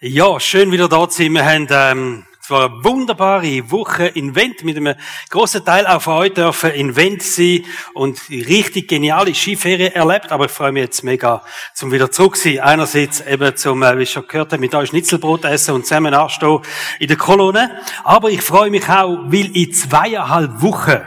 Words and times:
Ja, 0.00 0.38
schön 0.38 0.70
wieder 0.70 0.88
da 0.88 1.08
zu 1.08 1.24
sein. 1.24 1.32
Wir 1.32 1.44
haben 1.44 1.66
ähm, 1.70 2.24
zwar 2.40 2.66
eine 2.66 2.84
wunderbare 2.84 3.68
Woche 3.72 4.06
in 4.06 4.36
Wendt 4.36 4.62
mit 4.62 4.76
einem 4.76 4.94
grossen 5.28 5.64
Teil 5.64 5.88
auch 5.88 6.00
von 6.00 6.18
euch 6.18 6.34
dürfen 6.34 6.70
in 6.70 6.94
Wendt 6.94 7.24
sein 7.24 7.64
und 7.94 8.20
richtig 8.30 8.86
geniale 8.86 9.34
Skiferien 9.34 9.92
erlebt. 9.92 10.30
Aber 10.30 10.44
ich 10.44 10.52
freue 10.52 10.70
mich 10.70 10.84
jetzt 10.84 11.02
mega, 11.02 11.42
zum 11.74 11.90
wieder 11.90 12.12
zurück 12.12 12.36
zu 12.36 12.44
sein. 12.44 12.60
Einerseits 12.60 13.26
eben 13.26 13.56
zum, 13.56 13.82
äh, 13.82 13.98
wie 13.98 14.04
ich 14.04 14.12
schon 14.12 14.28
gehört 14.28 14.52
habe, 14.52 14.60
mit 14.60 14.72
euch 14.72 14.90
Schnitzelbrot 14.90 15.44
essen 15.46 15.74
und 15.74 15.84
zusammen 15.84 16.12
nachstehen 16.12 16.60
in 17.00 17.08
der 17.08 17.16
Kolonne. 17.16 17.82
Aber 18.04 18.30
ich 18.30 18.42
freue 18.42 18.70
mich 18.70 18.88
auch, 18.88 19.18
weil 19.24 19.56
in 19.56 19.72
zweieinhalb 19.72 20.62
Wochen 20.62 21.00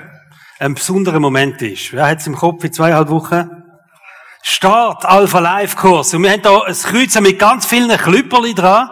ein 0.60 0.74
besonderer 0.74 1.22
Moment 1.22 1.62
ist. 1.62 1.94
Wer 1.94 2.08
hat 2.08 2.20
es 2.20 2.28
im 2.28 2.36
Kopf 2.36 2.62
in 2.66 2.74
zweieinhalb 2.74 3.08
Wochen? 3.08 3.61
Start 4.44 5.06
Alpha 5.06 5.40
Live 5.40 5.76
Kurs. 5.76 6.14
Und 6.14 6.24
wir 6.24 6.32
haben 6.32 6.42
da 6.42 6.62
ein 6.62 6.74
Kreuz 6.74 7.20
mit 7.20 7.38
ganz 7.38 7.66
vielen 7.66 7.96
Klüpperli 7.96 8.56
dran. 8.56 8.90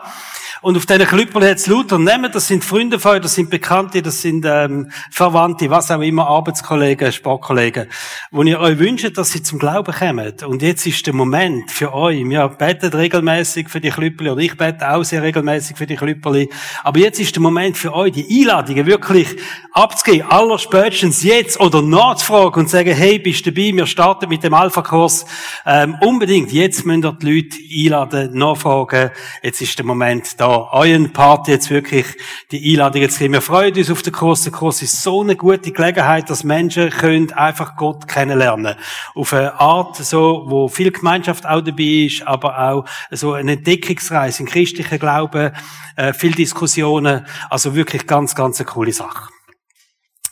Und 0.62 0.76
auf 0.76 0.86
diesen 0.86 1.06
Klüppel 1.06 1.50
hat 1.50 1.56
es 1.56 1.68
lauter 1.68 1.98
Namen, 1.98 2.30
das 2.34 2.48
sind 2.48 2.66
Freunde 2.66 3.00
von 3.00 3.12
euch, 3.12 3.22
das 3.22 3.36
sind 3.36 3.50
Bekannte, 3.50 4.02
das 4.02 4.22
sind 4.22 4.46
ähm, 4.46 4.92
Verwandte, 5.10 5.70
was 5.70 5.90
auch 5.90 6.02
immer, 6.02 6.28
Arbeitskollegen, 6.28 7.14
Sportkollegen, 7.14 7.88
wo 8.32 8.44
ihr 8.44 8.60
euch 8.60 8.78
wünscht, 8.78 9.18
dass 9.18 9.32
sie 9.32 9.42
zum 9.42 9.58
Glauben 9.58 9.94
kommen. 9.94 10.34
Und 10.46 10.62
jetzt 10.62 10.86
ist 10.86 11.08
der 11.08 11.14
Moment 11.14 11.72
für 11.72 11.94
euch. 11.94 12.28
Wir 12.28 12.50
beten 12.50 12.92
regelmäßig 12.92 13.70
für 13.70 13.80
die 13.80 13.90
Klüppel 13.90 14.28
oder 14.28 14.42
ich 14.42 14.58
bete 14.58 14.92
auch 14.92 15.04
sehr 15.04 15.24
regelmäßig 15.24 15.78
für 15.78 15.86
die 15.86 15.96
Klüppel. 15.96 16.50
Aber 16.84 17.00
jetzt 17.00 17.22
ist 17.22 17.34
der 17.36 17.42
Moment 17.42 17.78
für 17.78 17.94
euch, 17.94 18.12
die 18.12 18.28
Einladungen 18.42 18.86
wirklich 18.86 19.28
abzugeben, 19.72 20.30
aller 20.30 20.60
spätestens 20.60 21.24
jetzt 21.24 21.58
oder 21.62 21.82
nachzufragen 21.82 22.64
und 22.64 22.70
sagen, 22.70 22.94
hey, 22.94 23.18
bist 23.18 23.46
du 23.46 23.52
dabei, 23.52 23.72
wir 23.74 23.86
starten 23.86 24.28
mit 24.28 24.44
dem 24.44 24.54
Alpha-Kurs. 24.54 25.26
Ähm, 25.66 25.96
unbedingt, 26.02 26.52
jetzt 26.52 26.86
müsst 26.86 27.06
ihr 27.06 27.14
die 27.14 27.32
Leute 27.32 27.58
einladen, 27.74 28.38
nachfragen. 28.38 29.12
Jetzt 29.42 29.62
ist 29.62 29.78
der 29.78 29.86
Moment 29.86 30.38
da 30.38 30.49
euren 30.50 31.14
Part 31.14 31.48
jetzt 31.48 31.70
wirklich 31.70 32.06
die 32.52 32.72
Einladung 32.72 33.10
zu 33.10 33.20
geben. 33.20 33.34
Wir 33.34 33.42
freuen 33.42 33.76
uns 33.76 33.90
auf 33.90 34.02
den 34.02 34.14
Kurs. 34.14 34.44
Der 34.44 34.52
Kurs 34.52 34.82
ist 34.82 35.02
so 35.02 35.22
eine 35.22 35.36
gute 35.36 35.72
Gelegenheit, 35.72 36.30
dass 36.30 36.44
Menschen 36.44 36.90
können 36.90 37.32
einfach 37.34 37.76
Gott 37.76 38.08
kennenlernen. 38.08 38.76
Auf 39.16 39.34
eine 39.34 39.60
Art, 39.60 39.98
so, 39.98 40.46
wo 40.48 40.68
viel 40.68 40.92
Gemeinschaft 40.92 41.46
auch 41.46 41.62
dabei 41.62 42.06
ist, 42.08 42.26
aber 42.28 42.58
auch 42.60 42.86
so 43.12 43.34
eine 43.34 43.54
Entdeckungsreise 43.54 44.44
in 44.44 44.50
christlichen 44.50 45.00
Glauben, 45.00 45.52
äh, 45.96 46.14
viel 46.14 46.32
Diskussionen. 46.32 47.26
Also 47.50 47.76
wirklich 47.76 48.08
ganz, 48.08 48.36
ganz 48.36 48.60
eine 48.60 48.68
coole 48.68 48.92
Sache. 48.92 49.39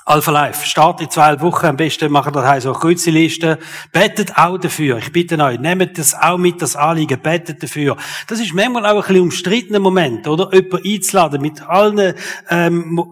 Alpha 0.08 0.32
Life. 0.32 0.66
Start 0.66 1.02
in 1.02 1.10
zwei 1.10 1.42
Wochen. 1.42 1.66
Am 1.66 1.76
besten 1.76 2.10
machen 2.10 2.34
wir 2.34 2.62
so 2.62 2.72
eine 2.72 2.80
Kreuzliste. 2.80 3.60
Betet 3.92 4.38
auch 4.38 4.58
dafür. 4.58 5.00
Ich 5.00 5.12
bitte 5.12 5.38
euch, 5.38 5.60
nehmt 5.60 5.98
das 5.98 6.16
auch 6.16 6.38
mit, 6.38 6.62
das 6.62 6.78
Anliegen. 6.78 7.20
Betet 7.22 7.62
dafür. 7.62 7.98
Das 8.26 8.40
ist 8.40 8.54
manchmal 8.54 8.86
auch 8.86 8.92
ein 8.92 9.02
bisschen 9.02 9.20
umstrittener 9.20 9.80
Moment, 9.80 10.26
oder? 10.26 10.50
Jemanden 10.54 10.88
einzuladen 10.88 11.42
mit 11.42 11.62
allen, 11.62 12.14
ähm, 12.50 13.06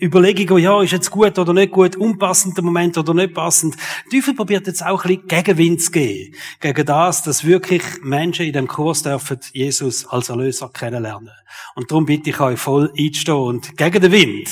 Überlegungen, 0.00 0.62
ja, 0.62 0.80
ist 0.82 0.92
jetzt 0.92 1.10
gut 1.10 1.38
oder 1.38 1.52
nicht 1.52 1.72
gut, 1.72 1.96
unpassender 1.96 2.62
Moment 2.62 2.96
oder 2.96 3.14
nicht 3.14 3.34
passend. 3.34 3.76
Der 4.04 4.20
Teufel 4.20 4.34
probiert 4.34 4.66
jetzt 4.66 4.84
auch 4.84 5.04
ein 5.04 5.08
bisschen 5.08 5.26
Gegenwind 5.26 5.82
zu 5.82 5.90
geben. 5.90 6.34
Gegen 6.60 6.86
das, 6.86 7.22
dass 7.24 7.44
wirklich 7.44 7.82
Menschen 8.02 8.46
in 8.46 8.52
dem 8.52 8.68
Kurs 8.68 9.02
dürfen 9.02 9.40
Jesus 9.52 10.06
als 10.06 10.28
Erlöser 10.28 10.70
kennenlernen. 10.72 11.32
Und 11.74 11.90
darum 11.90 12.06
bitte 12.06 12.30
ich 12.30 12.40
euch 12.40 12.60
voll 12.60 12.92
einzustehen 12.96 13.38
und 13.38 13.76
gegen 13.76 14.00
den 14.00 14.12
Wind 14.12 14.48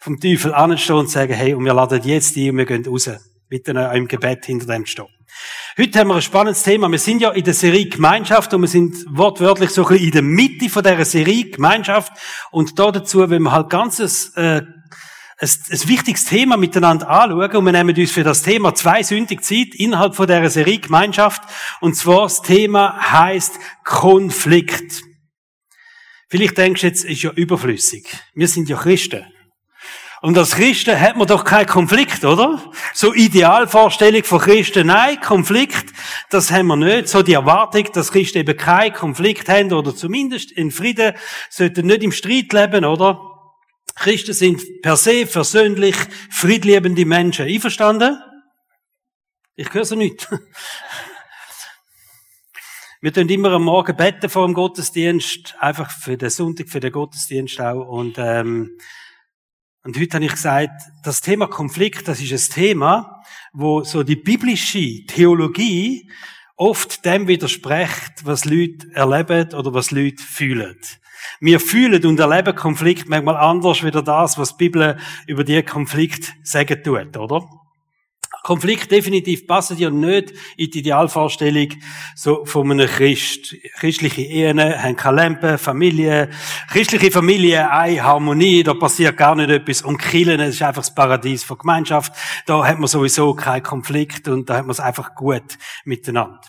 vom 0.00 0.18
Teufel 0.18 0.54
anzustehen 0.54 0.98
und 1.00 1.10
sagen, 1.10 1.34
hey, 1.34 1.54
und 1.54 1.64
wir 1.64 1.74
laden 1.74 2.00
jetzt 2.04 2.36
ein 2.36 2.50
und 2.50 2.56
wir 2.56 2.64
gehen 2.64 2.86
raus. 2.86 3.10
Bitte 3.48 3.72
im 3.72 4.08
Gebet 4.08 4.46
hinter 4.46 4.66
dem 4.66 4.86
stehen. 4.86 5.06
Heute 5.78 5.98
haben 6.00 6.08
wir 6.08 6.16
ein 6.16 6.22
spannendes 6.22 6.62
Thema. 6.62 6.90
Wir 6.90 6.98
sind 6.98 7.22
ja 7.22 7.30
in 7.30 7.44
der 7.44 7.54
Serie 7.54 7.86
Gemeinschaft 7.86 8.52
und 8.52 8.62
wir 8.62 8.68
sind 8.68 8.96
wortwörtlich 9.08 9.70
so 9.70 9.82
ein 9.82 9.88
bisschen 9.88 10.06
in 10.06 10.12
der 10.12 10.22
Mitte 10.22 10.68
von 10.68 10.82
dieser 10.82 11.04
Serie 11.04 11.50
Gemeinschaft. 11.50 12.12
Und 12.50 12.78
da 12.78 12.90
dazu, 12.90 13.30
wenn 13.30 13.42
wir 13.42 13.52
halt 13.52 13.70
ganzes, 13.70 14.30
äh, 14.36 14.62
ein, 15.40 15.48
ein 15.70 15.88
wichtiges 15.88 16.24
Thema 16.24 16.56
miteinander 16.56 17.08
anschauen 17.08 17.56
und 17.56 17.64
wir 17.64 17.72
nehmen 17.72 17.96
uns 17.96 18.10
für 18.10 18.24
das 18.24 18.42
Thema 18.42 18.74
zwei 18.74 19.02
sündig 19.02 19.42
Zeit 19.44 19.74
innerhalb 19.74 20.16
von 20.16 20.26
dieser 20.26 20.50
Serie 20.50 20.78
Gemeinschaft. 20.78 21.42
Und 21.80 21.94
zwar 21.94 22.22
das 22.22 22.42
Thema 22.42 23.12
heißt 23.12 23.58
Konflikt. 23.84 25.02
Vielleicht 26.28 26.58
denkst 26.58 26.80
du 26.80 26.86
jetzt, 26.88 27.04
ist 27.04 27.22
ja 27.22 27.30
überflüssig. 27.30 28.06
Wir 28.34 28.48
sind 28.48 28.68
ja 28.68 28.76
Christen. 28.76 29.24
Und 30.20 30.36
als 30.36 30.56
Christen 30.56 30.98
hat 30.98 31.16
man 31.16 31.28
doch 31.28 31.44
keinen 31.44 31.66
Konflikt, 31.66 32.24
oder? 32.24 32.60
So 32.92 33.14
Idealvorstellung 33.14 34.24
von 34.24 34.40
Christen, 34.40 34.88
nein, 34.88 35.20
Konflikt, 35.20 35.92
das 36.30 36.50
haben 36.50 36.66
wir 36.66 36.76
nicht. 36.76 37.08
So 37.08 37.22
die 37.22 37.34
Erwartung, 37.34 37.88
dass 37.92 38.10
Christen 38.10 38.38
eben 38.38 38.56
keinen 38.56 38.92
Konflikt 38.92 39.48
haben 39.48 39.72
oder 39.72 39.94
zumindest 39.94 40.50
in 40.50 40.72
Frieden 40.72 41.14
sollten 41.48 41.86
nicht 41.86 42.02
im 42.02 42.10
Streit 42.10 42.52
leben, 42.52 42.84
oder? 42.84 43.27
Christen 43.98 44.32
sind 44.32 44.82
per 44.82 44.96
se 44.96 45.26
versöhnlich, 45.26 45.96
friedliebende 46.30 47.04
Menschen. 47.04 47.46
Einverstanden? 47.46 48.16
Ich 49.56 49.74
höre 49.74 49.84
sie 49.84 49.96
nicht. 49.96 50.28
Wir 53.00 53.12
tun 53.12 53.28
immer 53.28 53.52
am 53.52 53.62
Morgen 53.64 53.96
beten 53.96 54.28
vor 54.28 54.44
dem 54.46 54.54
Gottesdienst, 54.54 55.54
einfach 55.60 55.90
für 55.90 56.16
den 56.16 56.30
Sonntag, 56.30 56.68
für 56.68 56.80
den 56.80 56.90
Gottesdienst 56.90 57.60
auch. 57.60 57.86
Und, 57.86 58.16
ähm, 58.18 58.76
und 59.84 59.96
heute 59.96 60.14
habe 60.14 60.24
ich 60.24 60.32
gesagt, 60.32 60.80
das 61.04 61.20
Thema 61.20 61.46
Konflikt, 61.46 62.08
das 62.08 62.20
ist 62.20 62.32
ein 62.32 62.54
Thema, 62.54 63.22
wo 63.52 63.84
so 63.84 64.02
die 64.02 64.16
biblische 64.16 65.04
Theologie 65.06 66.10
oft 66.58 67.04
dem 67.04 67.28
widerspricht, 67.28 68.24
was 68.24 68.44
Leute 68.44 68.88
erleben 68.92 69.54
oder 69.54 69.72
was 69.72 69.90
Leute 69.90 70.22
fühlen. 70.22 70.76
Wir 71.40 71.60
fühlen 71.60 72.04
und 72.04 72.20
erleben 72.20 72.54
Konflikt 72.54 73.08
manchmal 73.08 73.36
anders 73.36 73.82
wie 73.82 73.90
das, 73.90 74.38
was 74.38 74.56
die 74.56 74.64
Bibel 74.64 74.98
über 75.26 75.44
die 75.44 75.62
Konflikt 75.62 76.34
sagen 76.42 76.82
tut, 76.82 77.16
oder? 77.16 77.48
Konflikt 78.48 78.90
definitiv 78.90 79.46
passen 79.46 79.76
ja 79.76 79.90
nicht 79.90 80.32
in 80.56 80.70
die 80.70 80.78
Idealvorstellung 80.78 81.68
so 82.14 82.46
von 82.46 82.70
einem 82.70 82.88
Christ. 82.88 83.54
Christliche 83.74 84.22
Ehen 84.22 84.58
haben 84.58 84.96
keine 84.96 85.16
Lampen, 85.16 85.58
Familie, 85.58 86.30
christliche 86.70 87.10
Familie, 87.10 87.70
eine 87.70 88.02
Harmonie, 88.02 88.62
da 88.62 88.72
passiert 88.72 89.18
gar 89.18 89.34
nicht 89.34 89.50
etwas. 89.50 89.82
Und 89.82 89.98
Killen, 89.98 90.40
es 90.40 90.54
ist 90.54 90.62
einfach 90.62 90.80
das 90.80 90.94
Paradies 90.94 91.44
von 91.44 91.58
Gemeinschaft. 91.58 92.14
Da 92.46 92.66
hat 92.66 92.78
man 92.78 92.88
sowieso 92.88 93.34
keinen 93.34 93.62
Konflikt 93.62 94.28
und 94.28 94.48
da 94.48 94.56
hat 94.56 94.62
man 94.62 94.70
es 94.70 94.80
einfach 94.80 95.14
gut 95.14 95.58
miteinander. 95.84 96.40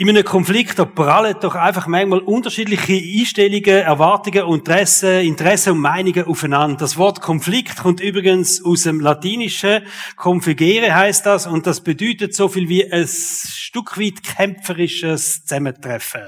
In 0.00 0.08
einem 0.08 0.24
Konflikt, 0.24 0.78
da 0.78 0.86
prallen 0.86 1.36
doch 1.42 1.54
einfach 1.54 1.86
manchmal 1.86 2.20
unterschiedliche 2.20 2.94
Einstellungen, 2.94 3.84
Erwartungen, 3.84 4.50
Interessen, 4.50 5.20
Interessen 5.20 5.74
und 5.74 5.80
Meinungen 5.80 6.24
aufeinander. 6.24 6.78
Das 6.78 6.96
Wort 6.96 7.20
Konflikt 7.20 7.76
kommt 7.76 8.00
übrigens 8.00 8.64
aus 8.64 8.84
dem 8.84 8.98
Latinischen. 8.98 9.82
Konfigere 10.16 10.94
heißt 10.94 11.26
das 11.26 11.46
und 11.46 11.66
das 11.66 11.82
bedeutet 11.82 12.34
so 12.34 12.48
viel 12.48 12.70
wie 12.70 12.90
ein 12.90 13.06
Stück 13.06 13.98
weit 13.98 14.22
kämpferisches 14.22 15.44
Zusammentreffen. 15.44 16.22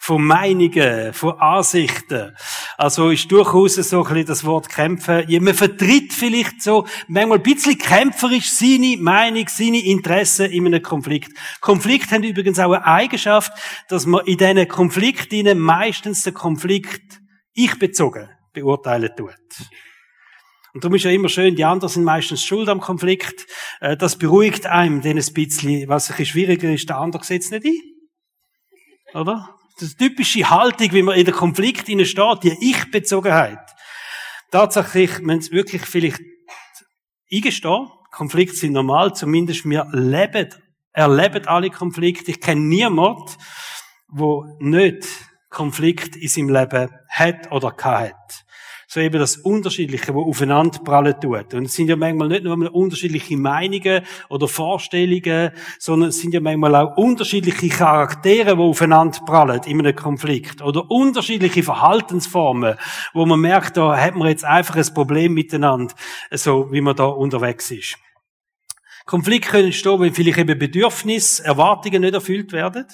Von 0.00 0.22
Meinungen, 0.22 1.14
von 1.14 1.40
Ansichten. 1.40 2.36
Also 2.76 3.08
ist 3.08 3.32
durchaus 3.32 3.76
so 3.76 4.02
ein 4.02 4.04
bisschen 4.04 4.26
das 4.26 4.44
Wort 4.44 4.68
kämpfen. 4.68 5.24
Man 5.42 5.54
vertritt 5.54 6.12
vielleicht 6.12 6.62
so 6.62 6.86
manchmal 7.08 7.38
ein 7.38 7.42
bisschen 7.42 7.78
kämpferisch 7.78 8.52
seine 8.52 8.98
Meinung, 8.98 9.46
seine 9.48 9.82
Interessen 9.82 10.50
in 10.50 10.66
einem 10.66 10.82
Konflikt. 10.82 11.32
Konflikt 11.62 12.12
haben 12.12 12.22
übrigens 12.22 12.58
auch 12.58 12.72
eine 12.72 13.13
Eigenschaft, 13.14 13.52
dass 13.88 14.06
man 14.06 14.26
in 14.26 14.36
diesen 14.36 14.68
Konflikten 14.68 15.58
meistens 15.58 16.22
den 16.22 16.34
Konflikt 16.34 17.20
ich-bezogen 17.52 18.28
beurteilen 18.52 19.10
tut. 19.16 19.34
Und 20.72 20.82
darum 20.82 20.96
ist 20.96 21.04
ja 21.04 21.12
immer 21.12 21.28
schön, 21.28 21.54
die 21.54 21.64
anderen 21.64 21.92
sind 21.92 22.02
meistens 22.02 22.42
schuld 22.42 22.68
am 22.68 22.80
Konflikt. 22.80 23.46
Äh, 23.80 23.96
das 23.96 24.18
beruhigt 24.18 24.66
einem 24.66 25.02
dann 25.02 25.18
ein 25.18 25.32
bisschen. 25.32 25.88
Was 25.88 26.10
ein 26.10 26.16
bisschen 26.16 26.26
schwieriger 26.26 26.72
ist, 26.72 26.88
der 26.88 26.98
andere 26.98 27.22
setzt 27.22 27.52
nicht 27.52 27.64
ein. 27.64 29.20
Oder? 29.20 29.54
Das 29.78 29.88
ist 29.88 29.98
typische 29.98 30.50
Haltung, 30.50 30.92
wie 30.92 31.02
man 31.02 31.16
in 31.16 31.24
den 31.24 31.34
Konflikt 31.34 31.86
steht, 31.86 32.42
die 32.42 32.56
Ich-Bezogenheit. 32.60 33.60
Tatsächlich, 34.50 35.10
wenn 35.22 35.38
es 35.38 35.52
wirklich 35.52 35.82
vielleicht 35.82 36.20
eingestehen, 37.32 37.88
Konflikte 38.10 38.56
sind 38.56 38.72
normal, 38.72 39.14
zumindest 39.14 39.64
wir 39.64 39.86
leben 39.92 40.48
erleben 40.94 41.46
alle 41.46 41.68
Konflikte. 41.68 42.30
Ich 42.30 42.40
kenne 42.40 42.62
niemanden, 42.62 43.32
wo 44.08 44.46
nicht 44.60 45.06
Konflikt 45.50 46.16
in 46.16 46.28
seinem 46.28 46.48
Leben 46.48 46.90
hat 47.08 47.52
oder 47.52 47.74
hat. 47.82 48.44
So 48.86 49.00
eben 49.00 49.18
das 49.18 49.38
Unterschiedliche, 49.38 50.14
wo 50.14 50.22
aufeinander 50.22 50.78
prallen 50.78 51.18
tut. 51.20 51.52
Und 51.54 51.64
es 51.64 51.74
sind 51.74 51.88
ja 51.88 51.96
manchmal 51.96 52.28
nicht 52.28 52.44
nur 52.44 52.72
unterschiedliche 52.72 53.36
Meinungen 53.36 54.02
oder 54.28 54.46
Vorstellungen, 54.46 55.50
sondern 55.80 56.10
es 56.10 56.20
sind 56.20 56.32
ja 56.32 56.40
manchmal 56.40 56.76
auch 56.76 56.96
unterschiedliche 56.96 57.70
Charaktere, 57.70 58.54
die 58.54 58.62
aufeinander 58.62 59.18
prallen 59.26 59.62
in 59.66 59.80
einem 59.80 59.96
Konflikt. 59.96 60.62
Oder 60.62 60.88
unterschiedliche 60.90 61.64
Verhaltensformen, 61.64 62.76
wo 63.14 63.26
man 63.26 63.40
merkt, 63.40 63.76
da 63.76 63.96
hat 63.96 64.14
man 64.14 64.28
jetzt 64.28 64.44
einfach 64.44 64.76
ein 64.76 64.94
Problem 64.94 65.34
miteinander, 65.34 65.92
so 66.30 66.70
wie 66.70 66.80
man 66.80 66.94
da 66.94 67.06
unterwegs 67.06 67.72
ist. 67.72 67.96
Konflikte 69.04 69.50
können 69.50 69.66
entstehen, 69.66 70.00
wenn 70.00 70.14
vielleicht 70.14 70.38
eben 70.38 70.58
Bedürfnisse, 70.58 71.44
Erwartungen 71.44 72.02
nicht 72.02 72.14
erfüllt 72.14 72.52
werden. 72.52 72.86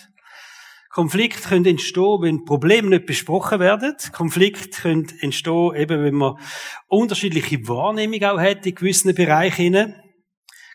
Konflikt 0.91 1.45
können 1.45 1.67
entstehen, 1.67 2.19
wenn 2.21 2.45
Probleme 2.45 2.89
nicht 2.89 3.07
besprochen 3.07 3.61
werden. 3.61 3.95
Konflikt 4.12 4.83
können 4.83 5.07
entstehen, 5.21 5.75
eben 5.77 6.03
wenn 6.03 6.15
man 6.15 6.39
unterschiedliche 6.89 7.69
Wahrnehmungen 7.69 8.25
auch 8.25 8.41
hat 8.41 8.67
in 8.67 8.75
gewissen 8.75 9.15
Bereichen. 9.15 9.95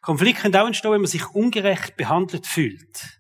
Konflikt 0.02 0.40
können 0.40 0.56
auch 0.56 0.68
entstehen, 0.68 0.92
wenn 0.92 1.02
man 1.02 1.10
sich 1.10 1.28
ungerecht 1.32 1.98
behandelt 1.98 2.48
fühlt. 2.48 3.20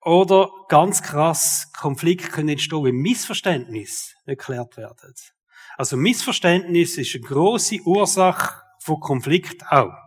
Oder 0.00 0.48
ganz 0.68 1.02
krass, 1.02 1.72
Konflikt 1.76 2.30
können 2.30 2.50
entstehen, 2.50 2.84
wenn 2.84 2.94
Missverständnisse 2.94 4.12
nicht 4.26 4.38
geklärt 4.38 4.76
werden. 4.76 5.12
Also 5.76 5.96
Missverständnis 5.96 6.96
ist 6.98 7.16
eine 7.16 7.24
große 7.24 7.80
Ursache 7.84 8.62
von 8.78 9.00
Konflikt 9.00 9.66
auch. 9.68 10.05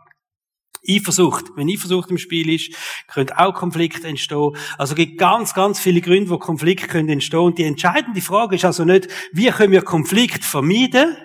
Eifersucht. 0.88 1.46
Wenn 1.56 1.70
Eifersucht 1.70 2.10
im 2.12 2.18
Spiel 2.18 2.50
ist, 2.50 2.74
können 3.08 3.31
auch 3.31 3.54
Konflikte 3.54 4.08
entstehen. 4.08 4.56
Also 4.78 4.96
gibt 4.96 5.18
ganz, 5.18 5.54
ganz 5.54 5.80
viele 5.80 6.02
Gründe, 6.02 6.30
wo 6.30 6.38
Konflikte 6.38 6.88
können 6.88 7.10
entstehen. 7.10 7.40
Und 7.40 7.58
die 7.58 7.64
entscheidende 7.64 8.22
Frage 8.22 8.56
ist 8.56 8.66
also 8.66 8.86
nicht, 8.86 9.08
wie 9.31 9.50
können 9.50 9.72
wir 9.72 9.81
Konflikt 9.81 10.44
vermeiden, 10.44 11.18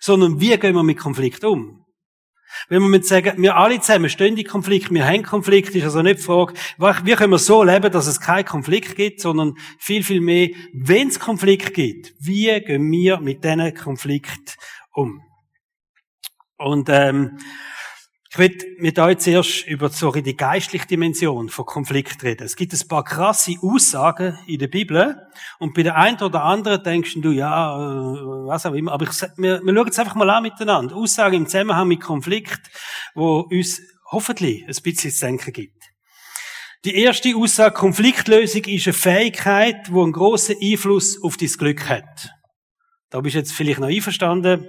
sondern 0.00 0.40
wie 0.40 0.56
gehen 0.56 0.74
wir 0.74 0.82
mit 0.82 0.98
Konflikt 0.98 1.44
um? 1.44 1.84
Wenn 2.68 2.82
wir 2.82 3.02
sagen, 3.02 3.42
wir 3.42 3.56
alle 3.56 3.80
zusammen 3.80 4.10
stehen 4.10 4.36
in 4.36 4.46
Konflikt, 4.46 4.92
wir 4.92 5.06
haben 5.06 5.22
Konflikt, 5.22 5.74
ist 5.74 5.84
also 5.84 6.02
nicht 6.02 6.18
die 6.18 6.24
Frage, 6.24 6.54
wie 6.78 7.14
können 7.14 7.32
wir 7.32 7.38
so 7.38 7.62
leben, 7.62 7.90
dass 7.92 8.06
es 8.06 8.20
keinen 8.20 8.44
Konflikt 8.44 8.96
gibt, 8.96 9.20
sondern 9.20 9.54
viel, 9.78 10.02
viel 10.02 10.20
mehr, 10.20 10.48
wenn 10.72 11.08
es 11.08 11.20
Konflikt 11.20 11.74
gibt, 11.74 12.12
wie 12.18 12.60
gehen 12.60 12.90
wir 12.90 13.20
mit 13.20 13.44
diesen 13.44 13.74
Konflikt 13.74 14.56
um? 14.92 15.22
Und 16.58 16.88
ähm, 16.90 17.38
ich 18.32 18.38
will 18.38 18.76
mit 18.78 18.96
euch 19.00 19.18
zuerst 19.18 19.66
über 19.66 19.88
so 19.88 20.12
die 20.12 20.36
geistliche 20.36 20.86
Dimension 20.86 21.48
von 21.48 21.66
Konflikt 21.66 22.22
reden. 22.22 22.44
Es 22.44 22.54
gibt 22.54 22.72
ein 22.72 22.88
paar 22.88 23.02
krasse 23.02 23.56
Aussagen 23.60 24.38
in 24.46 24.60
der 24.60 24.68
Bibel 24.68 25.16
und 25.58 25.74
bei 25.74 25.82
der 25.82 25.96
einen 25.96 26.20
oder 26.20 26.44
anderen 26.44 26.80
denkst 26.80 27.16
du, 27.16 27.32
ja, 27.32 27.74
äh, 27.74 28.46
was 28.46 28.66
auch 28.66 28.74
immer, 28.74 28.92
aber 28.92 29.06
ich, 29.06 29.20
wir, 29.36 29.60
wir 29.60 29.74
schauen 29.74 29.86
jetzt 29.86 29.98
einfach 29.98 30.14
mal 30.14 30.30
an 30.30 30.44
miteinander. 30.44 30.94
Aussagen 30.94 31.38
im 31.38 31.46
Zusammenhang 31.46 31.88
mit 31.88 32.00
Konflikt, 32.00 32.70
wo 33.16 33.40
uns 33.40 33.82
hoffentlich 34.12 34.62
ein 34.62 34.76
bisschen 34.80 35.10
zu 35.10 35.26
denken 35.26 35.52
gibt. 35.52 35.82
Die 36.84 36.94
erste 36.94 37.34
Aussage, 37.34 37.74
Konfliktlösung 37.74 38.62
ist 38.62 38.86
eine 38.86 38.94
Fähigkeit, 38.94 39.88
die 39.88 39.92
einen 39.92 40.12
grossen 40.12 40.54
Einfluss 40.62 41.20
auf 41.20 41.36
dein 41.36 41.48
Glück 41.48 41.88
hat. 41.88 42.30
Da 43.10 43.20
bist 43.20 43.34
du 43.34 43.40
jetzt 43.40 43.52
vielleicht 43.52 43.80
noch 43.80 43.88
einverstanden. 43.88 44.68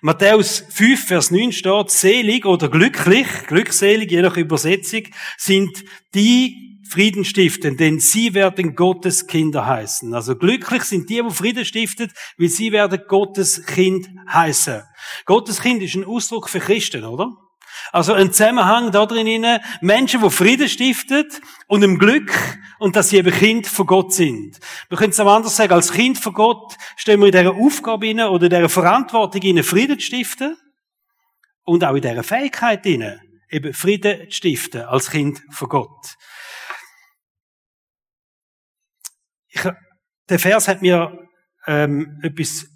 Matthäus 0.00 0.64
5, 0.70 1.06
Vers 1.06 1.30
9 1.32 1.52
steht, 1.52 1.90
selig 1.90 2.46
oder 2.46 2.68
glücklich, 2.68 3.26
glückselig, 3.48 4.10
je 4.10 4.22
nach 4.22 4.36
Übersetzung, 4.36 5.02
sind 5.36 5.84
die 6.14 6.80
Frieden 6.88 7.24
stiften, 7.24 7.76
denn 7.76 8.00
sie 8.00 8.34
werden 8.34 8.74
Gottes 8.74 9.26
Kinder 9.26 9.66
heißen. 9.66 10.14
Also 10.14 10.36
glücklich 10.36 10.84
sind 10.84 11.10
die, 11.10 11.22
die 11.22 11.34
Frieden 11.34 11.64
stiften, 11.64 12.12
weil 12.38 12.48
sie 12.48 12.72
werden 12.72 13.00
Gottes 13.06 13.66
Kind 13.66 14.08
heißen. 14.28 14.82
Gottes 15.24 15.60
Kind 15.60 15.82
ist 15.82 15.94
ein 15.94 16.04
Ausdruck 16.04 16.48
für 16.48 16.60
Christen, 16.60 17.04
oder? 17.04 17.32
Also 17.92 18.12
ein 18.12 18.32
Zusammenhang 18.32 18.92
da 18.92 19.06
drin, 19.06 19.60
Menschen, 19.80 20.22
die 20.22 20.30
Frieden 20.30 20.68
stiften 20.68 21.28
und 21.66 21.82
im 21.82 21.98
Glück 21.98 22.32
und 22.78 22.96
dass 22.96 23.10
sie 23.10 23.18
eben 23.18 23.32
Kind 23.32 23.66
von 23.66 23.86
Gott 23.86 24.12
sind. 24.12 24.58
Wir 24.88 24.98
können 24.98 25.10
es 25.10 25.20
auch 25.20 25.32
anders 25.32 25.56
sagen, 25.56 25.72
als 25.72 25.92
Kind 25.92 26.18
von 26.18 26.32
Gott 26.32 26.76
stehen 26.96 27.20
wir 27.20 27.26
in 27.26 27.32
dieser 27.32 27.54
Aufgabe 27.54 28.08
inne 28.08 28.30
oder 28.30 28.44
in 28.44 28.50
dieser 28.50 28.68
Verantwortung 28.68 29.42
inne, 29.42 29.62
Frieden 29.62 29.98
zu 29.98 30.06
stiften 30.06 30.56
und 31.64 31.84
auch 31.84 31.94
in 31.94 32.02
dieser 32.02 32.22
Fähigkeit 32.22 32.86
inne, 32.86 33.20
eben 33.50 33.74
Frieden 33.74 34.30
zu 34.30 34.36
stiften 34.36 34.82
als 34.82 35.10
Kind 35.10 35.42
von 35.50 35.68
Gott. 35.68 36.16
Ich, 39.48 39.62
der 40.28 40.38
Vers 40.38 40.68
hat 40.68 40.80
mir 40.80 41.28
ähm, 41.66 42.20
etwas 42.22 42.66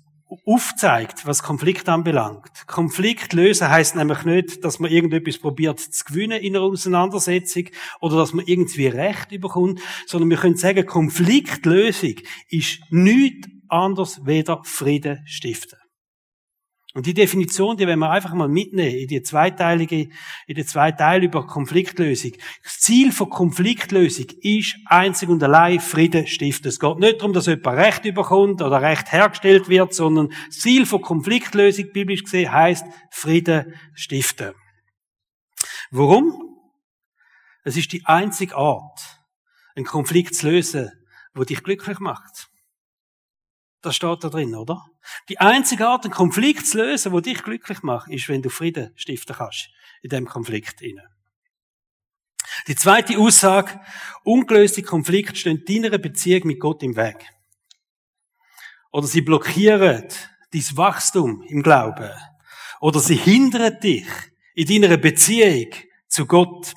aufzeigt, 0.47 1.27
was 1.27 1.43
Konflikt 1.43 1.89
anbelangt. 1.89 2.67
Konflikt 2.67 3.33
lösen 3.33 3.69
heißt 3.69 3.97
nämlich 3.97 4.25
nicht, 4.25 4.65
dass 4.65 4.79
man 4.79 4.91
irgendetwas 4.91 5.39
probiert 5.39 5.81
zu 5.81 6.05
gewinnen 6.05 6.41
in 6.41 6.57
einer 6.57 6.65
Auseinandersetzung 6.65 7.65
oder 8.01 8.17
dass 8.17 8.33
man 8.33 8.47
irgendwie 8.47 8.87
Recht 8.87 9.33
überkommt, 9.33 9.81
sondern 10.07 10.31
wir 10.31 10.37
können 10.37 10.57
sagen, 10.57 10.87
Konfliktlösung 10.87 12.15
ist 12.49 12.81
nichts 12.91 13.49
anderes 13.69 14.25
weder 14.25 14.63
Frieden 14.65 15.23
stiften. 15.27 15.79
Und 16.95 17.07
die 17.07 17.15
Definition, 17.15 17.77
die 17.77 17.89
werden 17.89 17.99
wir 17.99 18.11
einfach 18.11 18.33
mal 18.35 18.49
mitnehmen 18.49 18.95
in 18.95 19.09
die 19.09 19.21
zweiteilige, 19.21 20.09
in 20.47 20.55
die 20.55 20.65
zwei 20.65 20.93
Teile 20.93 21.25
über 21.25 21.45
Konfliktlösung. 21.45 22.33
Das 22.63 22.79
Ziel 22.79 23.11
von 23.11 23.29
Konfliktlösung 23.31 24.27
ist 24.41 24.77
einzig 24.87 25.29
und 25.29 25.43
allein 25.43 25.81
Frieden 25.81 26.29
stiften. 26.29 26.69
Es 26.69 26.79
geht 26.79 26.99
nicht 26.99 27.19
darum, 27.19 27.33
dass 27.33 27.47
jemand 27.47 27.79
Recht 27.79 28.05
überkommt 28.05 28.63
oder 28.63 28.81
Recht 28.81 29.11
hergestellt 29.11 29.69
wird, 29.69 29.93
sondern 29.93 30.33
das 30.47 30.61
Ziel 30.61 30.87
von 30.87 31.03
Konfliktlösung, 31.03 31.91
biblisch 31.93 32.23
gesehen, 32.23 32.53
heißt 32.53 32.87
Frieden 33.11 33.75
stiften. 33.95 34.53
Warum? 35.91 36.61
Es 37.65 37.77
ist 37.77 37.93
die 37.93 38.07
einzige 38.07 38.55
Art, 38.55 39.01
einen 39.75 39.85
Konflikt 39.85 40.37
zu 40.37 40.49
lösen, 40.49 40.93
wo 41.35 41.43
dich 41.43 41.65
glücklich 41.65 41.99
macht. 41.99 42.49
Das 43.85 43.97
steht 43.97 44.25
da 44.25 44.31
drin, 44.31 44.55
oder? 44.55 44.87
Die 45.29 45.39
einzige 45.41 45.87
Art, 45.87 46.05
einen 46.05 46.15
Konflikt 46.15 46.67
zu 46.67 46.79
lösen, 46.79 47.13
wo 47.13 47.21
dich 47.21 47.43
glücklich 47.43 47.83
macht, 47.83 48.09
ist, 48.09 48.31
wenn 48.31 48.41
du 48.41 48.49
Frieden 48.49 48.93
stiften 48.97 49.37
kannst 49.37 49.69
in 50.01 50.09
dem 50.09 50.27
Konflikt 50.27 50.81
inne. 50.81 51.05
Die 52.67 52.77
zweite 52.77 53.19
Aussage, 53.19 53.79
ungelöste 54.23 54.83
Konflikte 54.83 55.37
stehen 55.37 55.65
deiner 55.67 55.99
Beziehung 55.99 56.47
mit 56.47 56.61
Gott 56.61 56.83
im 56.83 56.97
Weg. 56.97 57.31
Oder 58.91 59.07
sie 59.07 59.21
blockieren 59.21 60.09
dein 60.51 60.77
Wachstum 60.77 61.43
im 61.43 61.63
Glauben. 61.63 62.11
Oder 62.81 63.01
sie 63.01 63.17
hindern 63.17 63.79
dich 63.81 64.07
in 64.55 64.83
deiner 64.83 64.97
Beziehung 64.97 65.73
zu 66.09 66.25
Gott. 66.25 66.73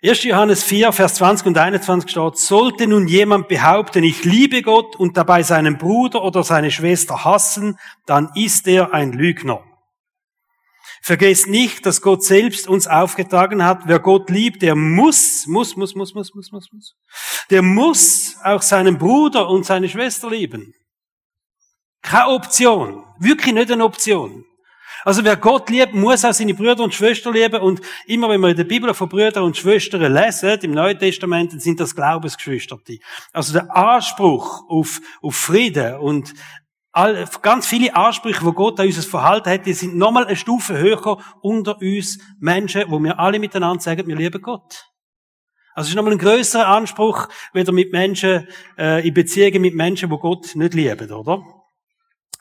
1. 0.00 0.22
Johannes 0.22 0.62
4, 0.62 0.92
Vers 0.92 1.14
20 1.16 1.46
und 1.48 1.58
21 1.58 2.08
steht, 2.08 2.38
sollte 2.38 2.86
nun 2.86 3.08
jemand 3.08 3.48
behaupten, 3.48 4.04
ich 4.04 4.24
liebe 4.24 4.62
Gott 4.62 4.94
und 4.94 5.16
dabei 5.16 5.42
seinen 5.42 5.76
Bruder 5.76 6.22
oder 6.22 6.44
seine 6.44 6.70
Schwester 6.70 7.24
hassen, 7.24 7.78
dann 8.06 8.30
ist 8.36 8.68
er 8.68 8.94
ein 8.94 9.12
Lügner. 9.12 9.64
Vergesst 11.02 11.48
nicht, 11.48 11.84
dass 11.84 12.00
Gott 12.00 12.22
selbst 12.22 12.68
uns 12.68 12.86
aufgetragen 12.86 13.64
hat, 13.64 13.82
wer 13.86 13.98
Gott 13.98 14.30
liebt, 14.30 14.62
der 14.62 14.76
muss, 14.76 15.46
muss, 15.48 15.74
muss, 15.74 15.96
muss, 15.96 16.14
muss, 16.14 16.32
muss, 16.32 16.52
muss, 16.52 16.72
muss, 16.72 16.94
der 17.50 17.62
muss 17.62 18.36
auch 18.44 18.62
seinen 18.62 18.98
Bruder 18.98 19.48
und 19.48 19.66
seine 19.66 19.88
Schwester 19.88 20.30
lieben. 20.30 20.74
Keine 22.02 22.28
Option. 22.28 23.04
Wirklich 23.18 23.54
nicht 23.54 23.72
eine 23.72 23.84
Option. 23.84 24.44
Also 25.08 25.24
wer 25.24 25.38
Gott 25.38 25.70
liebt, 25.70 25.94
muss 25.94 26.22
auch 26.22 26.34
seine 26.34 26.52
Brüder 26.52 26.84
und 26.84 26.92
Schwestern 26.92 27.32
lieben. 27.32 27.62
Und 27.62 27.80
immer 28.04 28.28
wenn 28.28 28.42
wir 28.42 28.50
in 28.50 28.56
der 28.58 28.64
Bibel 28.64 28.92
von 28.92 29.08
Brüdern 29.08 29.42
und 29.42 29.56
Schwestern 29.56 30.02
lesen, 30.12 30.58
im 30.60 30.72
Neuen 30.72 30.98
Testament, 30.98 31.50
dann 31.50 31.60
sind 31.60 31.80
das 31.80 31.96
Glaubensgeschwister. 31.96 32.78
Also 33.32 33.54
der 33.54 33.74
Anspruch 33.74 34.68
auf, 34.68 35.00
auf 35.22 35.34
Frieden 35.34 35.96
und 35.96 36.34
all, 36.92 37.24
ganz 37.40 37.66
viele 37.66 37.96
Ansprüche, 37.96 38.44
wo 38.44 38.52
Gott 38.52 38.78
an 38.80 38.86
unser 38.86 39.00
Verhalten 39.00 39.48
hat, 39.48 39.64
die 39.64 39.72
sind 39.72 39.96
nochmal 39.96 40.26
eine 40.26 40.36
Stufe 40.36 40.76
höher 40.76 41.16
unter 41.40 41.80
uns 41.80 42.18
Menschen, 42.38 42.84
wo 42.88 43.02
wir 43.02 43.18
alle 43.18 43.38
miteinander 43.38 43.80
sagen, 43.80 44.06
wir 44.06 44.16
lieben 44.16 44.42
Gott. 44.42 44.90
Also 45.72 45.86
es 45.86 45.88
ist 45.88 45.96
nochmal 45.96 46.12
ein 46.12 46.18
größerer 46.18 46.66
Anspruch, 46.66 47.28
weder 47.54 47.72
mit 47.72 47.92
Menschen, 47.92 48.46
äh, 48.76 49.08
in 49.08 49.14
Beziehungen 49.14 49.62
mit 49.62 49.74
Menschen, 49.74 50.10
wo 50.10 50.18
Gott 50.18 50.54
nicht 50.54 50.74
lieben, 50.74 51.10
oder? 51.10 51.57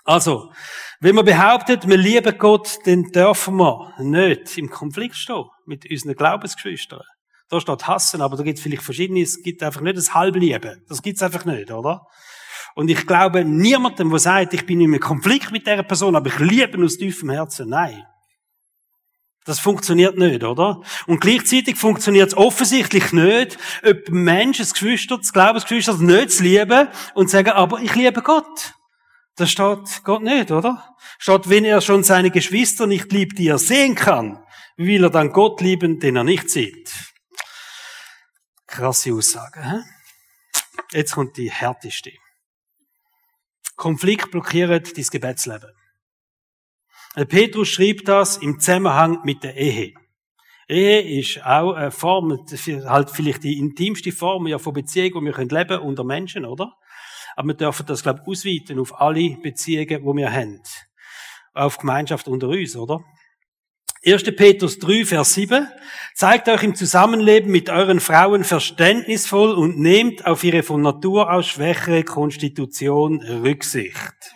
Also, 0.08 0.54
wenn 1.02 1.16
man 1.16 1.26
behauptet, 1.26 1.86
wir 1.86 1.98
lieben 1.98 2.38
Gott, 2.38 2.80
dann 2.86 3.04
dürfen 3.12 3.58
wir 3.58 3.94
nicht 4.00 4.58
im 4.58 4.70
Konflikt 4.70 5.18
stehen 5.18 5.44
mit 5.66 5.86
unseren 5.92 6.16
Glaubensgeschwistern. 6.16 7.02
Da 7.50 7.60
steht 7.60 7.88
hassen, 7.88 8.22
aber 8.22 8.38
da 8.38 8.44
gibt 8.44 8.58
es 8.58 8.64
vielleicht 8.64 8.84
verschiedene, 8.84 9.22
es 9.22 9.44
gibt 9.44 9.62
einfach 9.62 9.82
nicht 9.82 9.98
das 9.98 10.14
Halblieben. 10.14 10.82
Das 10.88 11.02
gibt's 11.02 11.22
einfach 11.22 11.44
nicht, 11.44 11.72
oder? 11.72 12.06
Und 12.74 12.90
ich 12.90 13.06
glaube 13.06 13.44
niemandem, 13.44 14.10
der 14.10 14.20
sagt, 14.20 14.54
ich 14.54 14.66
bin 14.66 14.80
in 14.80 14.92
einem 14.92 15.02
Konflikt 15.02 15.52
mit 15.52 15.68
dieser 15.68 15.84
Person, 15.84 16.16
aber 16.16 16.28
ich 16.28 16.40
liebe 16.40 16.82
aus 16.82 16.98
tiefem 16.98 17.30
Herzen. 17.30 17.68
Nein. 17.68 18.02
Das 19.44 19.60
funktioniert 19.60 20.18
nicht, 20.18 20.44
oder? 20.46 20.82
Und 21.06 21.20
gleichzeitig 21.20 21.76
funktioniert 21.76 22.30
es 22.30 22.38
offensichtlich 22.38 23.12
nicht, 23.12 23.58
ob 23.84 24.10
Menschen, 24.10 24.62
das 24.62 24.72
Geschwister, 24.72 25.18
das 25.18 25.34
Glaubensgeschwister 25.34 25.98
nicht 25.98 26.32
zu 26.32 26.44
lieben 26.44 26.88
und 27.14 27.30
sagen, 27.30 27.50
aber 27.50 27.82
ich 27.82 27.94
liebe 27.94 28.22
Gott. 28.22 28.74
Das 29.38 29.52
steht 29.52 30.04
Gott 30.04 30.24
nicht, 30.24 30.50
oder? 30.50 30.96
Steht, 31.20 31.48
wenn 31.48 31.64
er 31.64 31.80
schon 31.82 32.04
seine 32.04 32.32
Geschwister 32.32 32.88
nicht 32.88 33.12
liebt, 33.12 33.38
die 33.38 33.48
er 33.48 33.60
sehen 33.60 33.94
kann, 33.94 34.44
wie 34.78 34.88
will 34.88 35.04
er 35.04 35.10
dann 35.12 35.32
Gott 35.32 35.62
lieben, 35.62 36.00
den 36.00 36.16
er 36.16 36.24
nicht 36.24 36.50
sieht? 36.50 36.92
Krasse 38.66 39.14
Aussage. 39.14 39.64
Hä? 39.64 39.78
Jetzt 40.92 41.14
kommt 41.14 41.38
die 41.38 41.52
härteste. 41.52 42.12
Konflikt 43.76 44.32
blockiert 44.32 44.98
dein 44.98 45.06
Gebetsleben. 45.06 45.72
Petrus 47.28 47.70
schrieb 47.70 48.06
das 48.06 48.38
im 48.38 48.60
Zusammenhang 48.60 49.22
mit 49.24 49.44
der 49.44 49.56
Ehe. 49.56 49.94
Ehe 50.68 51.20
ist 51.20 51.44
auch 51.46 51.74
eine 51.74 51.92
Form, 51.92 52.46
halt 52.86 53.12
vielleicht 53.12 53.44
die 53.44 53.60
intimste 53.60 54.12
Form 54.12 54.48
ja 54.48 54.58
von 54.58 54.74
Beziehung, 54.74 55.26
die 55.26 55.32
wir 55.32 55.38
leben 55.38 55.68
können 55.68 55.82
unter 55.82 56.04
Menschen, 56.04 56.46
oder? 56.46 56.74
Aber 57.38 57.50
wir 57.50 57.54
dürfen 57.54 57.86
das, 57.86 58.02
glaube 58.02 58.22
ich, 58.24 58.28
ausweiten 58.28 58.80
auf 58.80 59.00
alle 59.00 59.38
Beziehungen, 59.38 59.88
die 59.88 60.18
wir 60.18 60.34
haben. 60.34 60.60
Auf 61.54 61.78
Gemeinschaft 61.78 62.28
unter 62.28 62.48
uns, 62.48 62.76
oder? 62.76 63.00
1. 64.04 64.24
Petrus 64.36 64.80
3, 64.80 65.06
Vers 65.06 65.36
7. 65.36 65.68
Zeigt 66.16 66.50
euch 66.50 66.64
im 66.64 66.74
Zusammenleben 66.74 67.52
mit 67.52 67.70
euren 67.70 68.00
Frauen 68.00 68.44
verständnisvoll 68.44 69.54
und 69.54 69.78
nehmt 69.78 70.26
auf 70.26 70.44
ihre 70.44 70.64
von 70.64 70.82
Natur 70.82 71.32
aus 71.32 71.46
schwächere 71.46 72.04
Konstitution 72.04 73.22
Rücksicht. 73.22 74.36